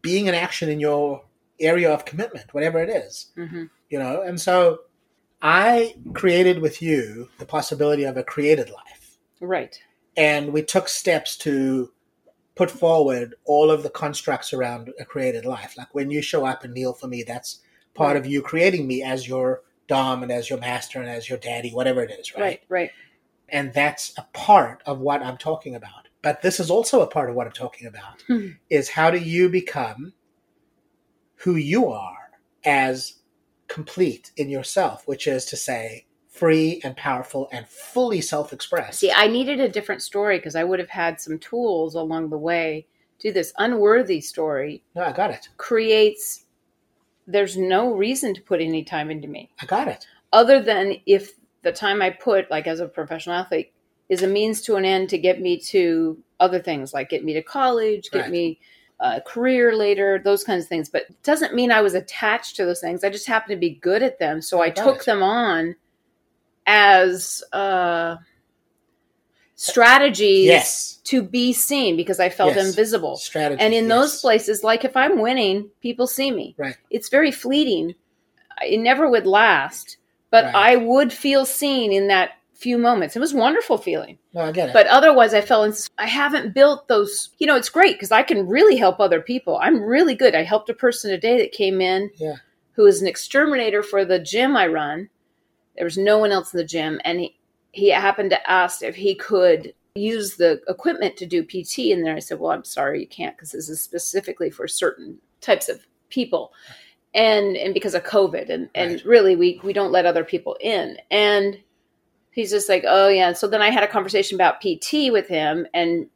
[0.02, 1.24] being in action in your
[1.58, 3.32] area of commitment, whatever it is.
[3.34, 4.80] Hmm you know and so
[5.42, 9.01] i created with you the possibility of a created life
[9.42, 9.78] Right.
[10.16, 11.90] and we took steps to
[12.54, 16.64] put forward all of the constructs around a created life like when you show up
[16.64, 17.60] and kneel for me that's
[17.94, 18.16] part Right.
[18.16, 21.70] of you creating me as your dom and as your master and as your daddy
[21.70, 22.60] whatever it is right, Right.
[22.68, 22.90] Right.
[23.48, 27.28] and that's a part of what i'm talking about but this is also a part
[27.30, 28.48] of what i'm talking about Hmm.
[28.70, 30.12] is how do you become
[31.36, 32.30] who you are
[32.64, 33.14] as
[33.66, 38.98] complete in yourself, which is to say, free and powerful and fully self expressed.
[38.98, 42.38] See, I needed a different story because I would have had some tools along the
[42.38, 42.86] way.
[43.20, 45.48] Do this unworthy story No, I got it.
[45.58, 46.46] creates.
[47.26, 50.06] There's no reason to put any time into me I got it.
[50.32, 53.72] other than if the time I put, like as a professional athlete,
[54.08, 57.32] is a means to an end to get me to other things, like get me
[57.34, 58.30] to college, get Right.
[58.32, 58.60] me
[58.98, 60.88] a career later, those kinds of things.
[60.88, 63.04] But it doesn't mean I was attached to those things.
[63.04, 65.06] I just happened to be good at them, so I Got took it.
[65.06, 65.76] them on
[66.66, 68.16] as uh,
[69.54, 71.00] strategies Yes.
[71.04, 72.66] to be seen because I felt Yes.
[72.68, 73.16] invisible.
[73.16, 73.60] Strategy.
[73.60, 76.54] And in those places, like if I'm winning, people see me.
[76.58, 76.76] Right.
[76.90, 77.94] It's very fleeting.
[78.64, 79.96] It never would last,
[80.30, 80.54] but Right.
[80.54, 83.16] I would feel seen in that few moments.
[83.16, 84.18] It was a wonderful feeling.
[84.34, 84.72] No, I get it.
[84.72, 87.30] But otherwise, I felt I haven't built those.
[87.38, 89.58] You know, it's great because I can really help other people.
[89.60, 90.34] I'm really good.
[90.36, 92.36] I helped a person today that came in Yeah.
[92.74, 95.08] who is an exterminator for the gym I run.
[95.76, 97.38] There was no one else in the gym, and he,
[97.72, 102.16] he happened to ask if he could use the equipment to do PT And there.
[102.16, 105.86] I said, "Well, I'm sorry, you can't because this is specifically for certain types of
[106.08, 106.52] people."
[107.14, 109.04] And and because of COVID, and and Right.
[109.04, 110.98] really we we don't let other people in.
[111.10, 111.58] And
[112.30, 115.66] he's just like, "Oh yeah." So then I had a conversation about PT with him,
[115.74, 116.08] and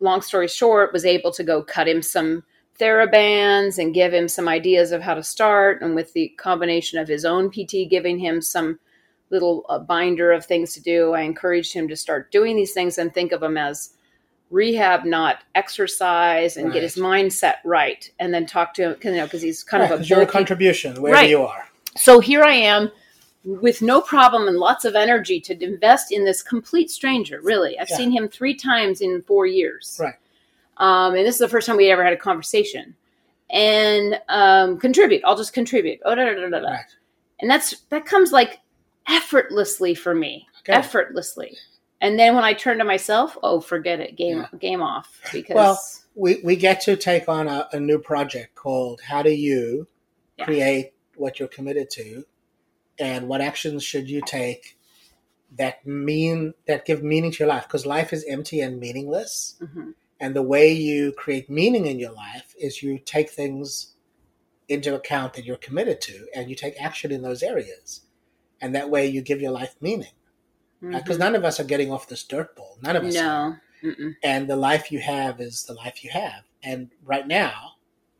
[0.00, 2.42] long story short, was able to go cut him some
[2.78, 5.80] therabands and give him some ideas of how to start.
[5.80, 8.78] And with the combination of his own PT giving him some
[9.30, 12.98] little uh, binder of things to do, I encouraged him to start doing these things
[12.98, 13.90] and think of them as
[14.50, 18.08] rehab, not exercise, and get his mindset right.
[18.20, 21.02] And then talk to him, you know, because he's kind Right, of a bulky contribution
[21.02, 21.30] wherever Right.
[21.30, 21.68] you are.
[21.96, 22.90] so here I am
[23.44, 27.40] with no problem and lots of energy to invest in this complete stranger.
[27.42, 27.96] Really, I've Yeah.
[27.96, 29.98] seen him three times in four years.
[30.00, 30.14] Right.
[30.78, 32.94] Um, and this is the first time we ever had a conversation.
[33.50, 35.22] And um, contribute.
[35.24, 36.00] I'll just contribute.
[36.04, 36.68] Oh, da, da, da, da, da.
[36.68, 36.84] Right.
[37.40, 38.60] And that's that comes like
[39.08, 40.72] effortlessly for me, Okay.
[40.72, 41.56] effortlessly.
[42.00, 44.58] And then when I turn to myself, oh, forget it, game Yeah.
[44.58, 45.20] game off.
[45.32, 45.80] Because Well,
[46.14, 49.86] we, we get to take on a, a new project called How Do You
[50.38, 50.44] Yeah.
[50.44, 52.24] Create What You're Committed to?
[52.98, 54.76] And what actions should you take
[55.56, 57.64] that mean that give meaning to your life?
[57.64, 59.56] Because life is empty and meaningless.
[59.60, 59.94] Mhm.
[60.20, 63.94] And the way you create meaning in your life is you take things
[64.68, 68.02] into account that you're committed to and you take action in those areas.
[68.60, 70.12] And that way you give your life meaning.
[70.80, 71.20] Because Mhm.
[71.20, 72.76] none of us are getting off this dirt ball.
[72.82, 73.56] None of us no,
[74.22, 76.42] and the life you have is the life you have.
[76.62, 77.72] And right now,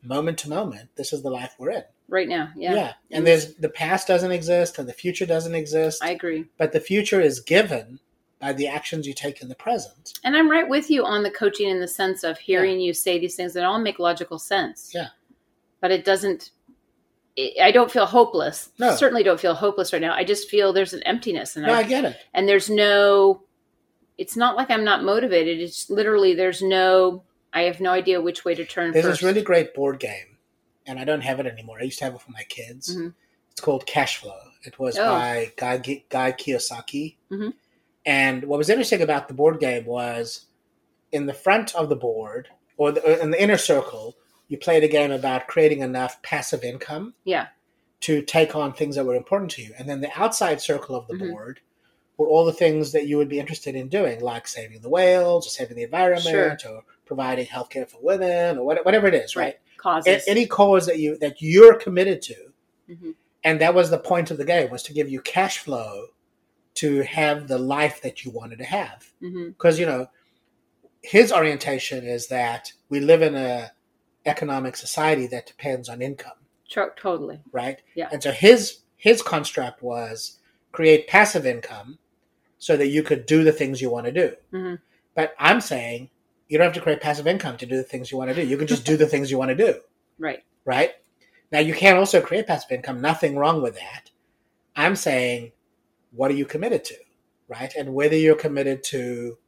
[0.03, 1.85] moment to moment, this is the life we're in.
[2.09, 2.93] right now, yeah, Yeah.
[3.11, 3.27] And Mm.
[3.27, 6.45] there's the past doesn't exist and the future doesn't exist, I agree.
[6.59, 7.99] but the future is given
[8.39, 10.13] by the actions you take in the present.
[10.23, 13.19] And I'm right with you on the coaching in the sense of hearing you say
[13.19, 14.93] these things that all make logical sense.
[14.95, 15.09] Yeah.
[15.81, 16.51] But it doesn't.
[17.61, 18.71] I don't feel hopeless.
[18.79, 18.95] No.
[18.95, 20.15] Certainly don't feel hopeless right now.
[20.15, 22.17] I just feel there's an emptiness, and No, I, I get it.
[22.33, 23.43] and there's no.
[24.17, 25.59] It's not like I'm not motivated.
[25.61, 27.25] It's literally there's no.
[27.53, 29.21] I have no idea which way to turn There's first.
[29.21, 30.39] this really great board game,
[30.87, 31.79] and I don't have it anymore.
[31.81, 32.97] I used to have it for my kids.
[32.97, 33.15] Mhm.
[33.51, 34.39] It's called Cash Flow.
[34.65, 35.05] It was Oh.
[35.05, 35.79] by Guy,
[36.09, 37.17] Guy Kiyosaki.
[37.31, 37.55] Mhm.
[38.07, 40.47] And what was interesting about the board game was
[41.13, 44.17] in the front of the board, or the, in the inner circle,
[44.55, 47.49] you played a game about creating enough passive income yeah.
[48.01, 49.75] to take on things that were important to you.
[49.77, 51.31] And then the outside circle of the Mhm.
[51.31, 51.61] board
[52.17, 55.45] were all the things that you would be interested in doing, like saving the whales,
[55.45, 59.59] or saving the environment, or providing healthcare for women, or whatever it is, right?
[59.77, 60.23] Causes.
[60.29, 62.53] Any cause that you that you're committed to,
[62.89, 63.15] Mhm.
[63.43, 66.07] and that was the point of the game was to give you cash flow
[66.75, 69.13] to have the life that you wanted to have.
[69.21, 69.49] Mhm.
[69.49, 70.07] Because you know,
[71.03, 73.73] his orientation is that we live in a
[74.27, 76.33] economic society that depends on income
[76.69, 77.41] Tro- totally.
[77.53, 77.81] right?
[77.95, 78.09] Yeah.
[78.13, 80.39] And so his his construct was
[80.73, 81.99] create passive income
[82.59, 84.35] so that you could do the things you want to do.
[84.53, 84.79] Mhm.
[85.15, 86.11] But I'm saying
[86.49, 88.47] you don't have to create passive income to do the things you want to do.
[88.47, 89.81] You can just do the things you want to do,
[90.19, 90.43] Right.
[90.65, 90.93] right?
[91.53, 93.01] Now you can also create passive income.
[93.01, 94.11] Nothing wrong with that.
[94.77, 95.53] I'm saying,
[96.13, 96.95] what are you committed to,
[97.49, 97.73] right?
[97.77, 99.39] And whether you're committed to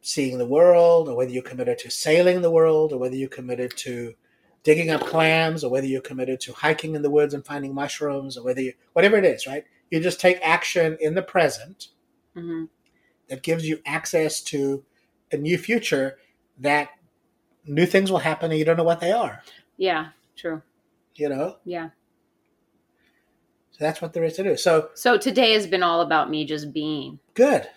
[0.00, 3.76] seeing the world, or whether you're committed to sailing the world, or whether you're committed
[3.78, 4.14] to
[4.62, 8.36] digging up clams, or whether you're committed to hiking in the woods and finding mushrooms,
[8.36, 9.64] or whether you, whatever it is, right?
[9.90, 11.88] You just take action in the present
[12.34, 12.64] hmm
[13.28, 14.82] that gives you access to
[15.32, 16.16] a new future
[16.58, 16.88] that
[17.66, 19.42] new things will happen and you don't know what they are,
[19.76, 20.08] Yeah.
[20.34, 20.62] True.
[21.16, 21.56] you know?
[21.64, 21.90] Yeah.
[23.72, 24.56] So that's what there is to do.
[24.56, 27.18] So So today has been all about me just being.
[27.34, 27.68] good.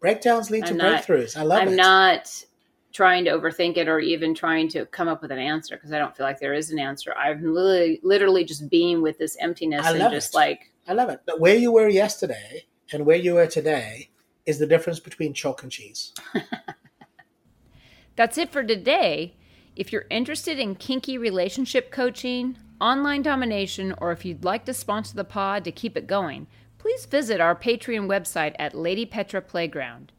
[0.00, 1.36] Breakdowns lead to I'm not- breakthroughs.
[1.36, 1.68] I love it.
[1.68, 2.44] I'm not
[2.92, 5.98] trying to overthink it or even trying to come up with an answer because I
[5.98, 7.14] don't feel like there is an answer.
[7.14, 10.36] I'm literally, literally just being with this emptiness I and love just it.
[10.36, 11.20] like, I love it.
[11.26, 14.08] But where you were yesterday and where you are today
[14.46, 16.12] is the difference between chalk and cheese.
[18.16, 19.34] That's it for today.
[19.76, 25.14] If you're interested in kinky relationship coaching, online domination, or if you'd like to sponsor
[25.14, 26.46] the pod to keep it going,
[26.78, 30.12] please visit our Patreon website at Lady Petra Playground.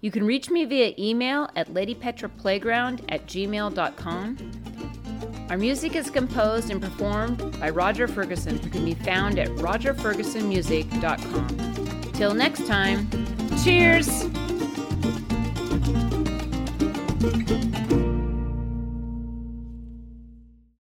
[0.00, 4.38] You can reach me via email at ladypetraplayground at gmail.com.
[5.48, 12.12] Our music is composed and performed by Roger Ferguson, who can be found at rogerfergusonmusic.com.
[12.12, 13.08] Till next time,
[13.62, 14.26] cheers!